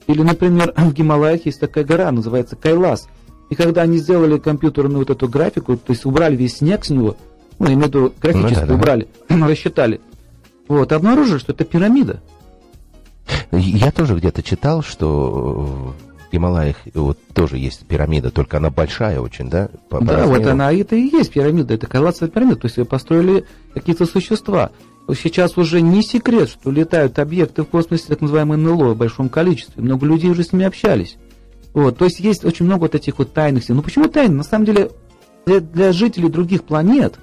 Или, 0.09 0.23
например, 0.23 0.73
в 0.75 0.91
Гималаях 0.91 1.45
есть 1.45 1.59
такая 1.59 1.83
гора, 1.83 2.11
называется 2.11 2.55
Кайлас. 2.55 3.07
И 3.51 3.55
когда 3.55 3.83
они 3.83 3.97
сделали 3.97 4.39
компьютерную 4.39 4.99
вот 4.99 5.11
эту 5.11 5.29
графику, 5.29 5.77
то 5.77 5.93
есть 5.93 6.03
убрали 6.03 6.35
весь 6.35 6.57
снег 6.57 6.83
с 6.83 6.89
него, 6.89 7.15
ну, 7.59 7.67
я 7.67 7.73
имею 7.73 7.85
в 7.85 7.87
виду 7.89 8.13
графически 8.19 8.55
Ну 8.55 8.59
да, 8.61 8.65
да. 8.65 8.73
убрали, 8.73 9.07
рассчитали. 9.29 10.01
Вот, 10.67 10.91
обнаружили, 10.93 11.37
что 11.37 11.51
это 11.51 11.63
пирамида. 11.63 12.21
Я 13.51 13.91
тоже 13.91 14.15
где-то 14.15 14.41
читал, 14.41 14.81
что 14.81 15.93
в 16.27 16.31
Гималаях 16.33 16.77
вот 16.95 17.19
тоже 17.35 17.59
есть 17.59 17.85
пирамида, 17.85 18.31
только 18.31 18.57
она 18.57 18.71
большая 18.71 19.19
очень, 19.21 19.47
да? 19.47 19.69
По- 19.89 19.99
по 19.99 20.05
да, 20.05 20.25
вот 20.25 20.37
размеру. 20.37 20.51
она, 20.53 20.73
это 20.73 20.95
и 20.95 21.01
есть 21.01 21.31
пирамида, 21.31 21.75
это 21.75 21.85
коллапсовая 21.85 22.31
пирамида, 22.31 22.55
то 22.61 22.65
есть 22.65 22.77
ее 22.77 22.85
построили 22.85 23.45
какие-то 23.75 24.07
существа. 24.07 24.71
Сейчас 25.15 25.57
уже 25.57 25.81
не 25.81 26.03
секрет, 26.03 26.49
что 26.49 26.71
летают 26.71 27.19
объекты 27.19 27.63
в 27.63 27.67
космосе, 27.67 28.05
так 28.07 28.21
называемые 28.21 28.57
НЛО, 28.57 28.93
в 28.93 28.97
большом 28.97 29.29
количестве. 29.29 29.81
Много 29.81 30.05
людей 30.05 30.29
уже 30.29 30.43
с 30.43 30.53
ними 30.53 30.65
общались. 30.65 31.17
Вот, 31.73 31.97
то 31.97 32.05
есть 32.05 32.19
есть 32.19 32.45
очень 32.45 32.65
много 32.65 32.81
вот 32.81 32.95
этих 32.95 33.19
вот 33.19 33.33
тайных 33.33 33.63
сил. 33.63 33.75
Ну 33.75 33.81
почему 33.81 34.07
тайны? 34.07 34.35
На 34.35 34.43
самом 34.43 34.65
деле 34.65 34.91
для, 35.45 35.59
для 35.59 35.91
жителей 35.93 36.29
других 36.29 36.63
планет 36.63 37.19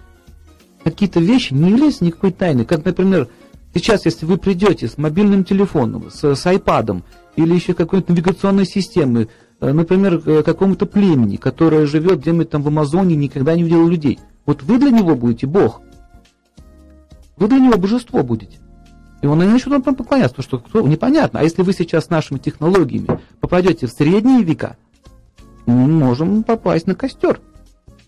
какие-то 0.85 1.21
вещи 1.21 1.53
не 1.53 1.71
являются 1.71 2.05
никакой 2.05 2.33
тайной. 2.33 2.65
Как, 2.65 2.85
например, 2.85 3.29
сейчас, 3.75 4.05
если 4.05 4.25
вы 4.25 4.37
придете 4.37 4.89
с 4.89 4.99
мобильным 4.99 5.45
телефоном, 5.45 6.11
с, 6.11 6.35
с 6.35 6.47
айпадом 6.47 7.05
или 7.35 7.55
еще 7.55 7.75
какой-то 7.75 8.13
навигационной 8.13 8.67
системой, 8.67 9.29
э, 9.61 9.73
например, 9.73 10.21
какому-то 10.43 10.87
племени, 10.87 11.37
которое 11.37 11.87
живет 11.87 12.21
где-нибудь 12.21 12.51
там 12.51 12.63
в 12.63 12.69
Амазоне, 12.69 13.17
никогда 13.17 13.55
не 13.55 13.65
видел 13.65 13.87
людей, 13.89 14.19
вот 14.45 14.63
вы 14.63 14.79
для 14.79 14.91
него 14.91 15.17
будете 15.17 15.47
Бог. 15.47 15.83
Вы 17.37 17.49
для 17.49 17.59
него 17.59 17.77
божество 17.79 18.23
будете. 18.23 18.59
И 19.23 19.27
он 19.27 19.39
начнет 19.39 19.85
вам 19.85 19.95
поклоняться, 19.95 20.37
потому 20.37 20.45
что 20.45 20.59
кто, 20.59 20.87
непонятно. 20.87 21.41
А 21.41 21.43
если 21.43 21.63
вы 21.63 21.73
сейчас 21.73 22.07
с 22.07 22.11
нашими 22.11 22.39
технологиями 22.39 23.21
попадете 23.41 23.87
в 23.87 23.91
средние 23.91 24.43
века, 24.43 24.77
мы 25.67 25.87
можем 25.87 26.43
попасть 26.43 26.87
на 26.87 26.95
костер. 26.95 27.41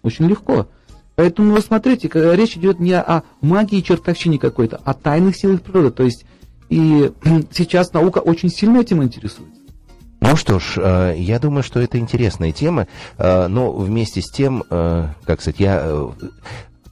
Очень 0.03 0.27
легко. 0.27 0.69
Поэтому 1.17 1.53
вы 1.53 1.61
смотрите, 1.61 2.09
речь 2.13 2.57
идет 2.57 2.79
не 2.79 2.93
о 2.93 3.25
магии 3.41 3.79
и 3.79 3.83
чертовщине 3.83 4.39
какой-то, 4.39 4.81
а 4.85 4.95
тайных 4.95 5.37
силах 5.37 5.63
природы. 5.63 5.91
То 5.91 6.05
есть 6.05 6.25
и 6.69 7.11
сейчас 7.53 7.93
наука 7.93 8.19
очень 8.19 8.51
сильно 8.51 8.79
этим 8.79 9.03
интересуется. 9.03 9.59
Ну 10.21 10.37
что 10.37 10.59
ж, 10.59 10.75
э, 10.77 11.15
я 11.17 11.39
думаю, 11.39 11.63
что 11.63 11.81
это 11.81 11.99
интересная 11.99 12.53
тема, 12.53 12.89
э, 13.17 13.47
но 13.47 13.73
вместе 13.73 14.21
с 14.21 14.31
тем, 14.31 14.65
э, 14.69 15.09
как 15.25 15.41
сказать, 15.41 15.61
я 15.61 16.09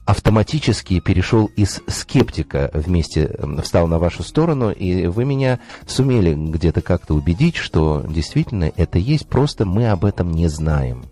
автоматически 0.07 1.01
перешел 1.01 1.51
из 1.57 1.81
скептика 1.87 2.71
вместе, 2.73 3.37
встал 3.61 3.87
на 3.87 3.99
вашу 3.99 4.23
сторону, 4.23 4.71
и 4.71 5.07
вы 5.07 5.25
меня 5.25 5.59
сумели 5.85 6.33
где-то 6.33 6.81
как-то 6.81 7.13
убедить, 7.13 7.57
что 7.57 8.05
действительно 8.07 8.71
это 8.77 8.99
есть, 8.99 9.27
просто 9.27 9.65
мы 9.65 9.89
об 9.89 10.05
этом 10.05 10.31
не 10.31 10.47
знаем. 10.47 11.03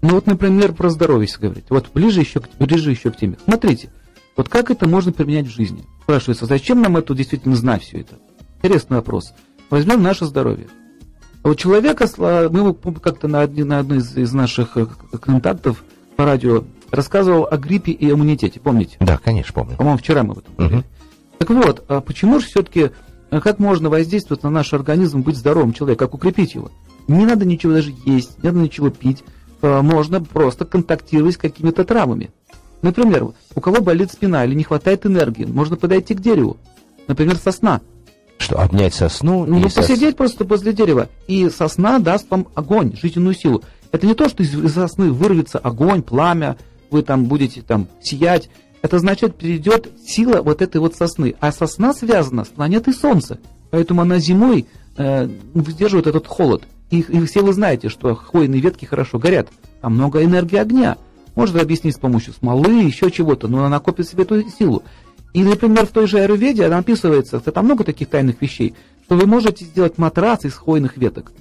Ну 0.00 0.10
вот, 0.10 0.26
например, 0.26 0.74
про 0.74 0.90
здоровье 0.90 1.26
если 1.26 1.42
говорить. 1.42 1.64
Вот 1.70 1.90
ближе 1.92 2.20
еще, 2.20 2.40
ближе 2.60 2.92
еще 2.92 3.10
к 3.10 3.16
теме. 3.16 3.36
Смотрите, 3.44 3.90
вот 4.36 4.48
как 4.48 4.70
это 4.70 4.88
можно 4.88 5.10
применять 5.10 5.48
в 5.48 5.54
жизни? 5.54 5.84
Спрашивается, 6.04 6.46
зачем 6.46 6.80
нам 6.80 6.96
это 6.96 7.14
действительно 7.14 7.56
знать 7.56 7.82
все 7.82 8.02
это? 8.02 8.14
Интересный 8.62 8.98
вопрос. 8.98 9.32
Возьмем 9.70 10.04
наше 10.04 10.24
здоровье. 10.24 10.68
А 11.42 11.48
У 11.48 11.54
человека, 11.56 12.06
мы 12.50 12.74
как-то 12.74 13.26
на, 13.26 13.44
на 13.48 13.80
одной 13.80 13.98
из, 13.98 14.32
наших 14.32 14.76
э, 14.76 14.86
контактов 15.20 15.82
по 16.16 16.24
радио 16.24 16.62
рассказывал 16.90 17.46
о 17.50 17.56
гриппе 17.56 17.92
и 17.92 18.10
иммунитете, 18.10 18.60
помните? 18.60 18.96
Да, 19.00 19.18
конечно, 19.22 19.52
помню. 19.52 19.76
По-моему, 19.76 19.98
вчера 19.98 20.22
мы 20.22 20.32
об 20.32 20.38
этом 20.38 20.54
говорили. 20.56 20.76
Мгм. 20.80 20.84
Так 21.38 21.50
вот, 21.50 21.84
а 21.88 22.00
почему 22.00 22.40
же 22.40 22.46
все-таки, 22.46 22.90
как 23.30 23.58
можно 23.58 23.88
воздействовать 23.90 24.42
на 24.42 24.50
наш 24.50 24.72
организм, 24.72 25.20
быть 25.22 25.36
здоровым 25.36 25.72
человеком, 25.72 26.06
как 26.08 26.14
укрепить 26.14 26.54
его? 26.54 26.70
Не 27.06 27.24
надо 27.26 27.44
ничего 27.46 27.72
даже 27.74 27.94
есть, 28.04 28.42
не 28.42 28.48
надо 28.50 28.60
ничего 28.60 28.90
пить. 28.90 29.22
А, 29.62 29.82
Можно 29.82 30.22
просто 30.22 30.64
контактировать 30.64 31.34
с 31.34 31.38
какими-то 31.38 31.84
травмами. 31.84 32.30
Например, 32.82 33.28
у 33.54 33.60
кого 33.60 33.80
болит 33.80 34.12
спина 34.12 34.44
или 34.44 34.54
не 34.54 34.62
хватает 34.64 35.04
энергии, 35.06 35.44
можно 35.44 35.76
подойти 35.76 36.14
к 36.14 36.20
дереву. 36.20 36.58
Например, 37.06 37.36
сосна. 37.36 37.80
Что, 38.38 38.60
обнять 38.60 38.94
сосну? 38.94 39.46
Ну, 39.46 39.58
и 39.58 39.62
ну, 39.62 39.66
сос- 39.66 39.76
посидеть 39.76 40.16
просто 40.16 40.44
возле 40.44 40.72
дерева. 40.72 41.08
И 41.26 41.48
сосна 41.50 41.98
даст 41.98 42.30
вам 42.30 42.46
огонь, 42.54 42.94
жизненную 42.96 43.34
силу. 43.34 43.62
Это 43.90 44.06
не 44.06 44.14
то, 44.14 44.28
что 44.28 44.42
из 44.44 44.72
сосны 44.72 45.10
вырвется 45.10 45.58
огонь, 45.58 46.02
пламя, 46.02 46.56
вы 46.90 47.02
там 47.02 47.24
будете 47.24 47.62
там 47.62 47.88
сиять. 48.02 48.48
Это 48.82 48.98
значит, 48.98 49.36
перейдет 49.36 49.90
сила 50.06 50.42
вот 50.42 50.62
этой 50.62 50.78
вот 50.78 50.94
сосны. 50.94 51.34
А 51.40 51.52
сосна 51.52 51.92
связана 51.92 52.44
с 52.44 52.48
планетой 52.48 52.94
Солнца. 52.94 53.38
Поэтому 53.70 54.02
она 54.02 54.18
зимой 54.18 54.66
э, 54.96 55.28
выдерживает 55.54 56.06
этот 56.06 56.26
холод. 56.26 56.64
И, 56.90 57.00
и 57.00 57.24
все 57.26 57.42
вы 57.42 57.52
знаете, 57.52 57.88
что 57.88 58.14
хвойные 58.14 58.60
ветки 58.60 58.84
хорошо 58.84 59.18
горят. 59.18 59.48
Там 59.80 59.94
много 59.94 60.24
энергии 60.24 60.56
огня. 60.56 60.96
Можно 61.34 61.60
объяснить 61.60 61.96
с 61.96 61.98
помощью 61.98 62.34
смолы, 62.34 62.82
еще 62.82 63.10
чего-то, 63.10 63.46
но 63.46 63.64
она 63.64 63.78
копит 63.78 64.08
себе 64.08 64.24
эту 64.24 64.48
силу. 64.50 64.82
И, 65.34 65.42
например, 65.42 65.86
в 65.86 65.90
той 65.90 66.06
же 66.06 66.18
аюрведе 66.18 66.64
она 66.64 66.78
описывается, 66.78 67.38
там 67.40 67.66
много 67.66 67.84
таких 67.84 68.08
тайных 68.08 68.40
вещей, 68.40 68.74
что 69.04 69.16
вы 69.16 69.26
можете 69.26 69.64
сделать 69.64 69.98
матрас 69.98 70.44
из 70.44 70.54
хвойных 70.54 70.96
веток. 70.96 71.32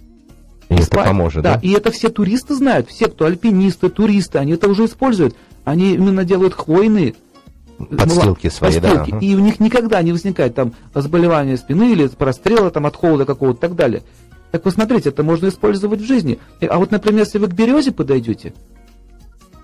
И 0.70 0.76
это 0.76 1.04
поможет, 1.04 1.44
да? 1.44 1.56
да? 1.56 1.60
и 1.62 1.72
это 1.72 1.92
все 1.92 2.10
туристы 2.10 2.56
знают, 2.56 2.90
все, 2.90 3.08
кто 3.08 3.26
альпинисты, 3.26 3.90
туристы, 3.90 4.38
они 4.40 4.54
это 4.54 4.68
уже 4.68 4.86
используют. 4.86 5.36
Они 5.64 5.94
именно 5.94 6.24
делают 6.24 6.54
хвойные 6.54 7.16
Подстилки 7.78 8.48
ну, 8.48 8.52
свои, 8.52 8.80
да, 8.80 8.90
подстилки. 8.90 9.12
ага. 9.12 9.26
И 9.26 9.36
у 9.36 9.40
них 9.40 9.60
никогда 9.60 10.02
не 10.02 10.12
возникает 10.12 10.56
там 10.56 10.74
заболевания 10.96 11.58
спины 11.58 11.92
или 11.92 12.08
прострела 12.08 12.72
там, 12.72 12.86
от 12.86 12.96
холода 12.96 13.26
какого-то 13.26 13.60
и 13.60 13.62
так 13.62 13.76
далее. 13.76 14.04
Так 14.52 14.66
вы 14.66 14.72
смотрите, 14.72 15.10
это 15.10 15.24
можно 15.24 15.48
использовать 15.48 16.02
в 16.02 16.06
жизни. 16.06 16.40
А 16.62 16.78
вот, 16.80 16.92
например, 16.92 17.26
если 17.26 17.38
вы 17.38 17.48
к 17.48 17.54
березе 17.54 17.92
подойдете, 17.92 18.54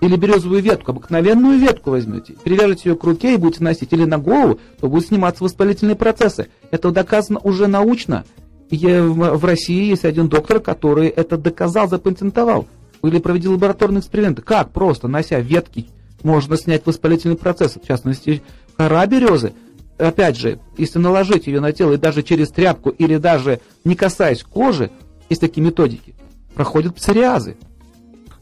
или 0.00 0.16
березовую 0.16 0.62
ветку, 0.62 0.90
обыкновенную 0.92 1.58
ветку 1.58 1.90
возьмете, 1.90 2.34
привяжете 2.44 2.90
ее 2.90 2.96
к 2.96 3.04
руке 3.04 3.34
и 3.34 3.36
будете 3.38 3.64
носить, 3.64 3.92
или 3.92 4.04
на 4.04 4.18
голову, 4.18 4.60
то 4.80 4.88
будут 4.88 5.06
сниматься 5.06 5.42
воспалительные 5.42 5.96
процессы. 5.96 6.48
Это 6.70 6.90
доказано 6.90 7.40
уже 7.42 7.66
научно. 7.66 8.24
Я- 8.70 9.04
в 9.04 9.44
России 9.44 9.88
есть 9.90 10.04
один 10.04 10.28
доктор, 10.28 10.60
который 10.60 11.08
это 11.08 11.36
доказал, 11.36 11.88
запатентовал. 11.88 12.66
Или 13.02 13.18
провели 13.18 13.48
лабораторные 13.48 14.00
эксперименты. 14.00 14.42
Как 14.42 14.70
просто, 14.70 15.08
нося 15.08 15.38
ветки, 15.40 15.88
можно 16.22 16.56
снять 16.56 16.86
воспалительный 16.86 17.36
процесс. 17.36 17.76
В 17.82 17.86
частности, 17.86 18.42
кора 18.76 19.06
березы. 19.06 19.52
Опять 19.98 20.36
же, 20.36 20.58
если 20.76 20.98
наложить 20.98 21.46
ее 21.46 21.60
на 21.60 21.72
тело 21.72 21.92
и 21.92 21.98
даже 21.98 22.22
через 22.22 22.50
тряпку, 22.50 22.90
или 22.90 23.16
даже 23.16 23.60
не 23.84 23.94
касаясь 23.94 24.42
кожи, 24.42 24.90
есть 25.28 25.40
такие 25.40 25.62
методики, 25.62 26.14
проходят 26.54 26.96
псориазы 26.96 27.56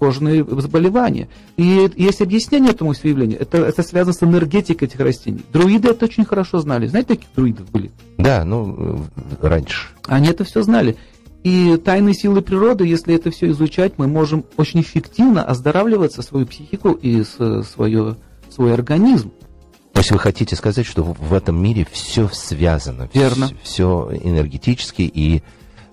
кожные 0.03 0.45
заболевания. 0.45 1.29
И 1.57 1.89
есть 1.97 2.21
объяснение 2.23 2.73
этому 2.73 2.93
явлению. 2.93 3.41
Это, 3.41 3.59
это 3.59 3.85
связано 3.85 4.13
с 4.13 4.21
энергетикой 4.21 4.89
этих 4.89 4.99
растений. 4.99 5.45
Друиды 5.53 5.91
это 5.91 6.07
очень 6.07 6.25
хорошо 6.25 6.59
знали. 6.59 6.89
Знаете, 6.89 7.11
таких 7.11 7.29
друидов 7.37 7.71
были? 7.71 7.93
Да, 8.19 8.45
ну, 8.45 9.05
раньше. 9.41 9.91
Они 10.09 10.27
это 10.27 10.43
все 10.43 10.65
знали. 10.65 10.97
И 11.45 11.77
тайные 11.85 12.15
силы 12.15 12.43
природы, 12.43 12.85
если 12.85 13.15
это 13.15 13.31
все 13.31 13.51
изучать, 13.51 13.93
мы 13.97 14.09
можем 14.09 14.45
очень 14.57 14.81
эффективно 14.81 15.45
оздоравливаться 15.45 16.23
свою 16.23 16.47
психику 16.47 16.91
и 16.91 17.23
свое, 17.23 18.17
свой 18.51 18.75
организм. 18.75 19.31
То 19.93 20.01
есть 20.01 20.11
вы 20.11 20.19
хотите 20.19 20.57
сказать, 20.57 20.85
что 20.85 21.05
в 21.05 21.33
этом 21.33 21.63
мире 21.63 21.87
все 21.93 22.29
связано, 22.33 23.09
Верно. 23.15 23.51
все 23.63 24.11
энергетически 24.21 25.03
и 25.03 25.45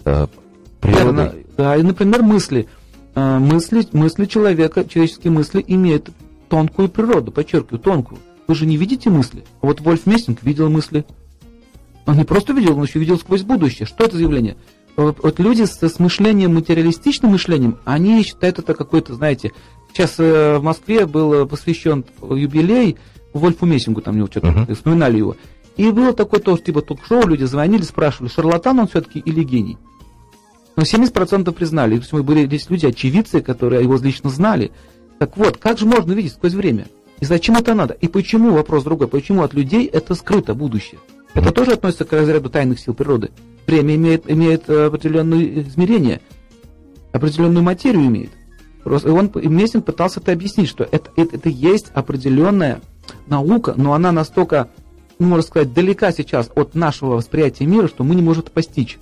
э, 0.06 0.26
Верно. 0.82 1.14
природой. 1.14 1.46
Да, 1.58 1.76
и, 1.76 1.84
например, 1.84 2.24
мысли. 2.24 2.68
Э, 3.16 3.40
Мысли, 3.40 3.86
мысли 3.92 4.26
человека, 4.26 4.86
человеческие 4.86 5.32
мысли 5.32 5.64
имеют 5.68 6.10
тонкую 6.50 6.90
природу, 6.90 7.32
подчеркиваю, 7.32 7.80
тонкую. 7.80 8.20
Вы 8.48 8.56
же 8.56 8.66
не 8.66 8.78
видите 8.78 9.10
мысли. 9.10 9.44
А 9.62 9.68
Вот 9.68 9.82
Вольф 9.82 10.06
Мессинг 10.06 10.42
видел 10.44 10.70
мысли. 10.70 11.06
Он 12.06 12.18
не 12.18 12.24
просто 12.24 12.54
видел, 12.54 12.78
он 12.78 12.84
еще 12.84 12.98
видел 13.00 13.20
сквозь 13.20 13.44
будущее. 13.44 13.86
Что 13.86 14.06
это 14.06 14.16
за 14.18 14.24
явление? 14.24 14.58
Вот, 14.96 15.20
вот 15.22 15.40
люди 15.40 15.64
с, 15.64 15.82
с 15.82 16.00
мышлением, 16.00 16.56
материалистичным 16.56 17.32
мышлением, 17.32 17.78
они 17.86 18.24
считают 18.24 18.58
это 18.60 18.74
какой-то, 18.74 19.14
знаете, 19.14 19.52
сейчас 19.94 20.16
э, 20.18 20.58
в 20.58 20.64
Москве 20.64 21.06
был 21.06 21.34
э, 21.34 21.46
посвящен 21.46 22.04
юбилей 22.22 22.98
Вольфу 23.34 23.66
Мессингу, 23.66 24.02
там 24.02 24.16
у 24.16 24.18
него 24.18 24.28
что-то 24.28 24.48
Мгм. 24.48 24.76
вспоминали 24.76 25.18
его. 25.18 25.36
И 25.78 25.90
было 25.92 26.14
такое 26.14 26.40
тоже 26.42 26.64
типа 26.64 26.82
ток-шоу, 26.82 27.28
люди 27.28 27.44
звонили, 27.46 27.84
спрашивали, 27.84 28.30
шарлатан 28.30 28.80
он 28.80 28.88
все-таки 28.88 29.20
или 29.20 29.44
гений? 29.44 29.78
Но 30.76 30.84
70% 30.84 31.52
признали. 31.52 31.96
То 31.96 32.02
есть 32.02 32.14
мы 32.14 32.24
были 32.24 32.46
здесь 32.46 32.70
люди, 32.70 32.86
очевидцы, 32.86 33.42
которые 33.42 33.84
его 33.84 33.98
лично 33.98 34.30
знали. 34.30 34.72
Так 35.18 35.36
вот, 35.38 35.58
как 35.58 35.78
же 35.78 35.86
можно 35.86 36.14
видеть 36.14 36.34
сквозь 36.34 36.54
время? 36.54 36.88
И 37.20 37.26
зачем 37.26 37.56
это 37.56 37.74
надо? 37.74 37.94
И 37.96 38.08
почему, 38.08 38.52
вопрос 38.52 38.84
другой, 38.84 39.08
почему 39.08 39.44
от 39.44 39.54
людей 39.54 39.86
это 39.86 40.16
скрыто 40.16 40.54
будущее? 40.54 41.00
Это 41.34 41.52
тоже 41.52 41.74
относится 41.74 42.06
к 42.06 42.14
разряду 42.14 42.50
тайных 42.50 42.80
сил 42.80 42.94
природы. 42.94 43.32
Время 43.68 43.96
имеет, 43.96 44.30
имеет 44.30 44.70
э, 44.70 44.86
определенные 44.86 45.62
измерения, 45.62 46.22
определенную 47.12 47.64
материю 47.64 48.06
имеет. 48.06 48.32
И 48.86 48.90
он, 48.90 49.30
Мессинг 49.36 49.86
пытался 49.86 50.20
это 50.22 50.32
объяснить, 50.32 50.70
что 50.70 50.88
это, 50.90 51.12
это, 51.16 51.36
это 51.36 51.50
есть 51.50 51.88
определенная 51.94 52.82
наука, 53.28 53.74
но 53.76 53.94
она 53.94 54.12
настолько, 54.12 54.70
ну, 55.20 55.28
можно 55.28 55.44
сказать, 55.44 55.74
далека 55.74 56.12
сейчас 56.12 56.50
от 56.56 56.76
нашего 56.76 57.16
восприятия 57.16 57.66
мира, 57.66 57.88
что 57.88 58.04
мы 58.04 58.16
не 58.16 58.22
можем 58.22 58.44
это 58.44 58.52
постичь. 58.52 58.98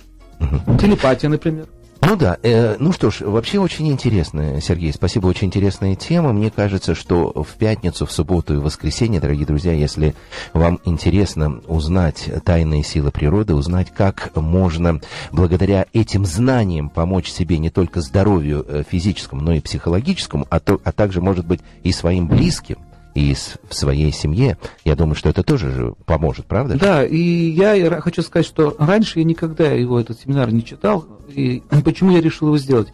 Телепатия, 0.78 1.28
например. 1.28 1.66
Ну 2.00 2.16
да, 2.16 2.38
э, 2.42 2.76
ну 2.78 2.92
что 2.92 3.10
ж, 3.10 3.22
вообще 3.22 3.58
очень 3.58 3.88
интересно, 3.88 4.60
Сергей, 4.60 4.92
спасибо, 4.92 5.26
очень 5.26 5.48
интересная 5.48 5.96
тема. 5.96 6.32
Мне 6.32 6.50
кажется, 6.50 6.94
что 6.94 7.32
в 7.42 7.56
пятницу, 7.56 8.06
в 8.06 8.12
субботу 8.12 8.54
и 8.54 8.56
в 8.56 8.62
воскресенье, 8.62 9.20
дорогие 9.20 9.44
друзья, 9.44 9.72
если 9.72 10.14
вам 10.54 10.80
интересно 10.84 11.60
узнать 11.66 12.30
тайные 12.44 12.84
силы 12.84 13.10
природы, 13.10 13.54
узнать, 13.54 13.92
как 13.94 14.34
можно 14.36 15.00
благодаря 15.32 15.86
этим 15.92 16.24
знаниям 16.24 16.88
помочь 16.88 17.30
себе 17.30 17.58
не 17.58 17.68
только 17.68 18.00
здоровью 18.00 18.64
э, 18.66 18.84
физическому, 18.88 19.42
но 19.42 19.52
и 19.54 19.60
психологическому, 19.60 20.46
а, 20.48 20.60
то, 20.60 20.80
а 20.84 20.92
также, 20.92 21.20
может 21.20 21.46
быть, 21.46 21.60
и 21.82 21.90
своим 21.90 22.28
близким, 22.28 22.78
и 23.18 23.34
в 23.34 23.74
своей 23.74 24.12
семье, 24.12 24.58
я 24.84 24.94
думаю, 24.94 25.16
что 25.16 25.28
это 25.28 25.42
тоже 25.42 25.72
же 25.72 25.94
поможет, 26.06 26.46
правда? 26.46 26.78
Да, 26.78 27.04
и 27.04 27.18
я 27.18 28.00
хочу 28.00 28.22
сказать, 28.22 28.46
что 28.46 28.76
раньше 28.78 29.18
я 29.18 29.24
никогда 29.24 29.72
его, 29.72 29.98
этот 29.98 30.20
семинар, 30.20 30.52
не 30.52 30.64
читал. 30.64 31.04
И 31.28 31.64
почему 31.84 32.12
я 32.12 32.20
решил 32.20 32.48
его 32.48 32.58
сделать? 32.58 32.92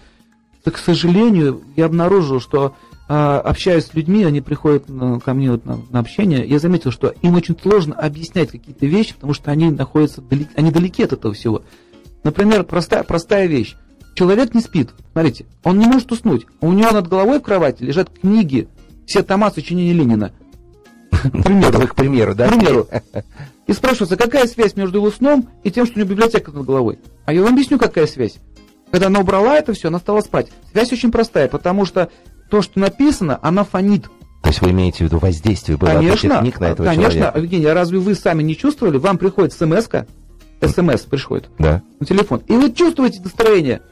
Так, 0.62 0.74
к 0.74 0.78
сожалению, 0.78 1.60
я 1.76 1.84
обнаружил, 1.84 2.40
что 2.40 2.74
а, 3.06 3.38
общаясь 3.40 3.84
с 3.84 3.92
людьми, 3.92 4.24
они 4.24 4.40
приходят 4.40 4.86
ко 5.22 5.34
мне 5.34 5.50
вот 5.50 5.66
на, 5.66 5.78
на 5.90 6.00
общение, 6.00 6.46
я 6.46 6.58
заметил, 6.58 6.90
что 6.90 7.12
им 7.20 7.34
очень 7.34 7.54
сложно 7.60 7.94
объяснять 7.94 8.50
какие-то 8.50 8.86
вещи, 8.86 9.12
потому 9.12 9.34
что 9.34 9.50
они 9.50 9.70
находятся 9.70 10.22
далеки, 10.22 10.50
они 10.56 10.70
далеки 10.70 11.02
от 11.02 11.12
этого 11.12 11.34
всего. 11.34 11.62
Например, 12.22 12.64
простая, 12.64 13.02
простая 13.02 13.46
вещь. 13.46 13.76
Человек 14.14 14.54
не 14.54 14.62
спит. 14.62 14.90
Смотрите, 15.12 15.44
он 15.64 15.78
не 15.78 15.86
может 15.86 16.10
уснуть. 16.12 16.46
У 16.62 16.72
него 16.72 16.92
над 16.92 17.08
головой 17.08 17.40
в 17.40 17.42
кровати 17.42 17.82
лежат 17.82 18.08
книги 18.08 18.68
все 19.06 19.22
тома 19.22 19.50
сочинения 19.50 19.92
Ленина. 19.92 20.32
Примеру. 21.22 21.86
К 21.86 21.94
примеру, 21.94 22.34
да? 22.34 22.48
К 22.48 22.58
примеру. 22.58 22.88
И 23.66 23.72
спрашивается, 23.72 24.16
какая 24.16 24.46
связь 24.46 24.76
между 24.76 24.98
его 24.98 25.10
сном 25.10 25.48
и 25.62 25.70
тем, 25.70 25.86
что 25.86 25.96
у 25.96 25.98
него 26.00 26.10
библиотека 26.10 26.50
над 26.50 26.66
головой? 26.66 26.98
А 27.24 27.32
я 27.32 27.42
вам 27.42 27.54
объясню, 27.54 27.78
какая 27.78 28.06
связь. 28.06 28.36
Когда 28.90 29.06
она 29.06 29.20
убрала 29.20 29.56
это 29.56 29.72
все, 29.72 29.88
она 29.88 29.98
стала 29.98 30.20
спать. 30.20 30.48
Связь 30.70 30.92
очень 30.92 31.10
простая, 31.10 31.48
потому 31.48 31.84
что 31.86 32.10
то, 32.50 32.62
что 32.62 32.78
написано, 32.78 33.38
она 33.42 33.64
фонит. 33.64 34.04
То 34.42 34.50
есть 34.50 34.60
вы 34.60 34.70
имеете 34.70 34.98
в 34.98 35.00
виду 35.02 35.18
воздействие 35.18 35.78
было 35.78 35.88
конечно, 35.88 36.40
книг 36.40 36.60
на 36.60 36.66
этого 36.66 36.86
конечно, 36.86 37.10
человека? 37.10 37.32
Конечно, 37.32 37.44
Евгений, 37.44 37.66
а 37.66 37.74
разве 37.74 37.98
вы 37.98 38.14
сами 38.14 38.42
не 38.42 38.56
чувствовали? 38.56 38.98
Вам 38.98 39.16
приходит 39.16 39.54
смс 39.54 39.88
смс 40.60 41.00
приходит 41.02 41.48
да. 41.58 41.82
на 42.00 42.06
телефон, 42.06 42.42
и 42.46 42.52
вы 42.52 42.72
чувствуете 42.72 43.20
настроение. 43.22 43.82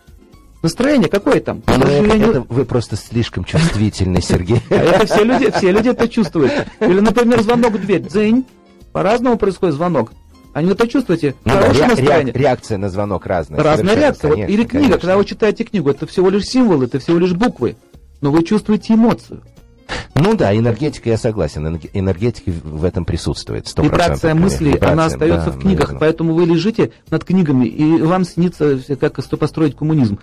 Настроение 0.62 1.08
какое 1.08 1.40
там? 1.40 1.62
Ну, 1.66 1.74
это, 1.74 2.16
это 2.16 2.46
вы 2.48 2.64
просто 2.64 2.96
слишком 2.96 3.44
чувствительны, 3.44 4.20
Сергей. 4.22 4.62
А 4.70 4.74
это 4.74 5.06
все 5.06 5.24
люди, 5.24 5.50
все 5.50 5.72
люди 5.72 5.88
это 5.88 6.08
чувствуют. 6.08 6.52
Или, 6.80 7.00
например, 7.00 7.42
звонок 7.42 7.72
в 7.72 7.80
дверь. 7.80 8.02
Дзынь. 8.02 8.44
По-разному 8.92 9.36
происходит 9.38 9.74
звонок. 9.74 10.12
Они 10.52 10.70
это 10.70 10.86
чувствуете. 10.86 11.34
Ну, 11.44 11.52
Хорошее 11.52 11.82
ре- 11.84 11.88
настроение. 11.88 12.34
Реакция 12.34 12.78
на 12.78 12.90
звонок 12.90 13.26
разная. 13.26 13.60
Разная 13.62 13.96
реакция. 13.96 14.30
Конечно, 14.30 14.46
вот, 14.46 14.52
или 14.52 14.64
книга, 14.64 14.84
конечно. 14.84 14.98
когда 14.98 15.16
вы 15.16 15.24
читаете 15.24 15.64
книгу, 15.64 15.90
это 15.90 16.06
всего 16.06 16.28
лишь 16.30 16.44
символы, 16.44 16.84
это 16.84 16.98
всего 16.98 17.18
лишь 17.18 17.32
буквы. 17.32 17.76
Но 18.20 18.30
вы 18.30 18.44
чувствуете 18.44 18.94
эмоцию. 18.94 19.42
Ну 20.14 20.36
да, 20.36 20.56
энергетика, 20.56 21.08
я 21.08 21.16
согласен, 21.16 21.80
энергетика 21.92 22.52
в 22.64 22.84
этом 22.84 23.04
присутствует. 23.04 23.66
100%, 23.66 23.84
Вибрация 23.84 24.34
мысли, 24.34 24.66
Вибрация, 24.66 24.92
она 24.92 25.06
остается 25.06 25.46
да, 25.46 25.52
в 25.52 25.58
книгах, 25.58 25.88
наверное. 25.88 26.00
поэтому 26.00 26.34
вы 26.34 26.44
лежите 26.44 26.92
над 27.10 27.24
книгами, 27.24 27.66
и 27.66 28.02
вам 28.02 28.24
снится, 28.24 28.78
как 29.00 29.14
построить 29.38 29.74
коммунизм. 29.76 30.18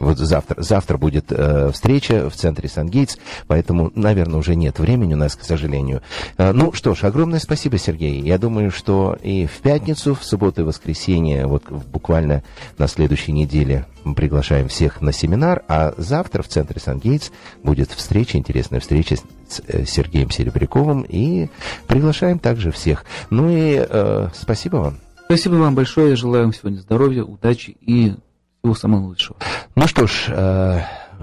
Вот 0.00 0.18
завтра, 0.18 0.62
завтра 0.62 0.96
будет 0.96 1.26
э, 1.30 1.70
встреча 1.72 2.30
в 2.30 2.34
центре 2.34 2.68
Сан-Гейтс, 2.68 3.16
поэтому, 3.46 3.90
наверное, 3.94 4.38
уже 4.38 4.54
нет 4.54 4.78
времени 4.78 5.14
у 5.14 5.16
нас, 5.16 5.34
к 5.34 5.44
сожалению. 5.44 6.02
Э, 6.36 6.52
ну 6.52 6.72
что 6.72 6.94
ж, 6.94 7.04
огромное 7.04 7.40
спасибо, 7.40 7.78
Сергей. 7.78 8.20
Я 8.20 8.38
думаю, 8.38 8.70
что 8.70 9.16
и 9.22 9.46
в 9.46 9.58
пятницу, 9.58 10.14
в 10.14 10.24
субботу 10.24 10.62
и 10.62 10.64
воскресенье, 10.64 11.46
вот 11.46 11.64
буквально 11.70 12.42
на 12.78 12.86
следующей 12.86 13.32
неделе 13.32 13.86
мы 14.04 14.14
приглашаем 14.14 14.68
всех 14.68 15.00
на 15.00 15.12
семинар, 15.12 15.62
а 15.68 15.94
завтра 15.96 16.42
в 16.42 16.48
центре 16.48 16.80
Сан-Гейтс 16.80 17.30
будет 17.62 17.90
встреча, 17.90 18.38
интересная 18.38 18.80
встреча 18.80 19.16
с 19.16 19.62
э, 19.66 19.84
Сергеем 19.84 20.30
Серебряковым, 20.30 21.02
и 21.02 21.48
приглашаем 21.86 22.38
также 22.38 22.70
всех. 22.70 23.04
Ну 23.30 23.48
и 23.50 23.84
э, 23.88 24.28
спасибо 24.34 24.76
вам. 24.76 24.98
Спасибо 25.24 25.56
вам 25.56 25.74
большое. 25.74 26.16
Вам 26.16 26.54
сегодня 26.54 26.78
здоровья, 26.78 27.22
удачи 27.22 27.76
и 27.80 28.14
всего 28.62 28.74
самого 28.74 29.06
лучшего. 29.06 29.38
Ну 29.74 29.86
что 29.86 30.06
ж, 30.06 30.26
э, 30.28 30.82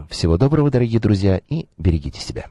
всего 0.10 0.38
доброго, 0.38 0.70
дорогие 0.72 1.00
друзья, 1.00 1.42
и 1.50 1.68
берегите 1.78 2.20
себя. 2.20 2.46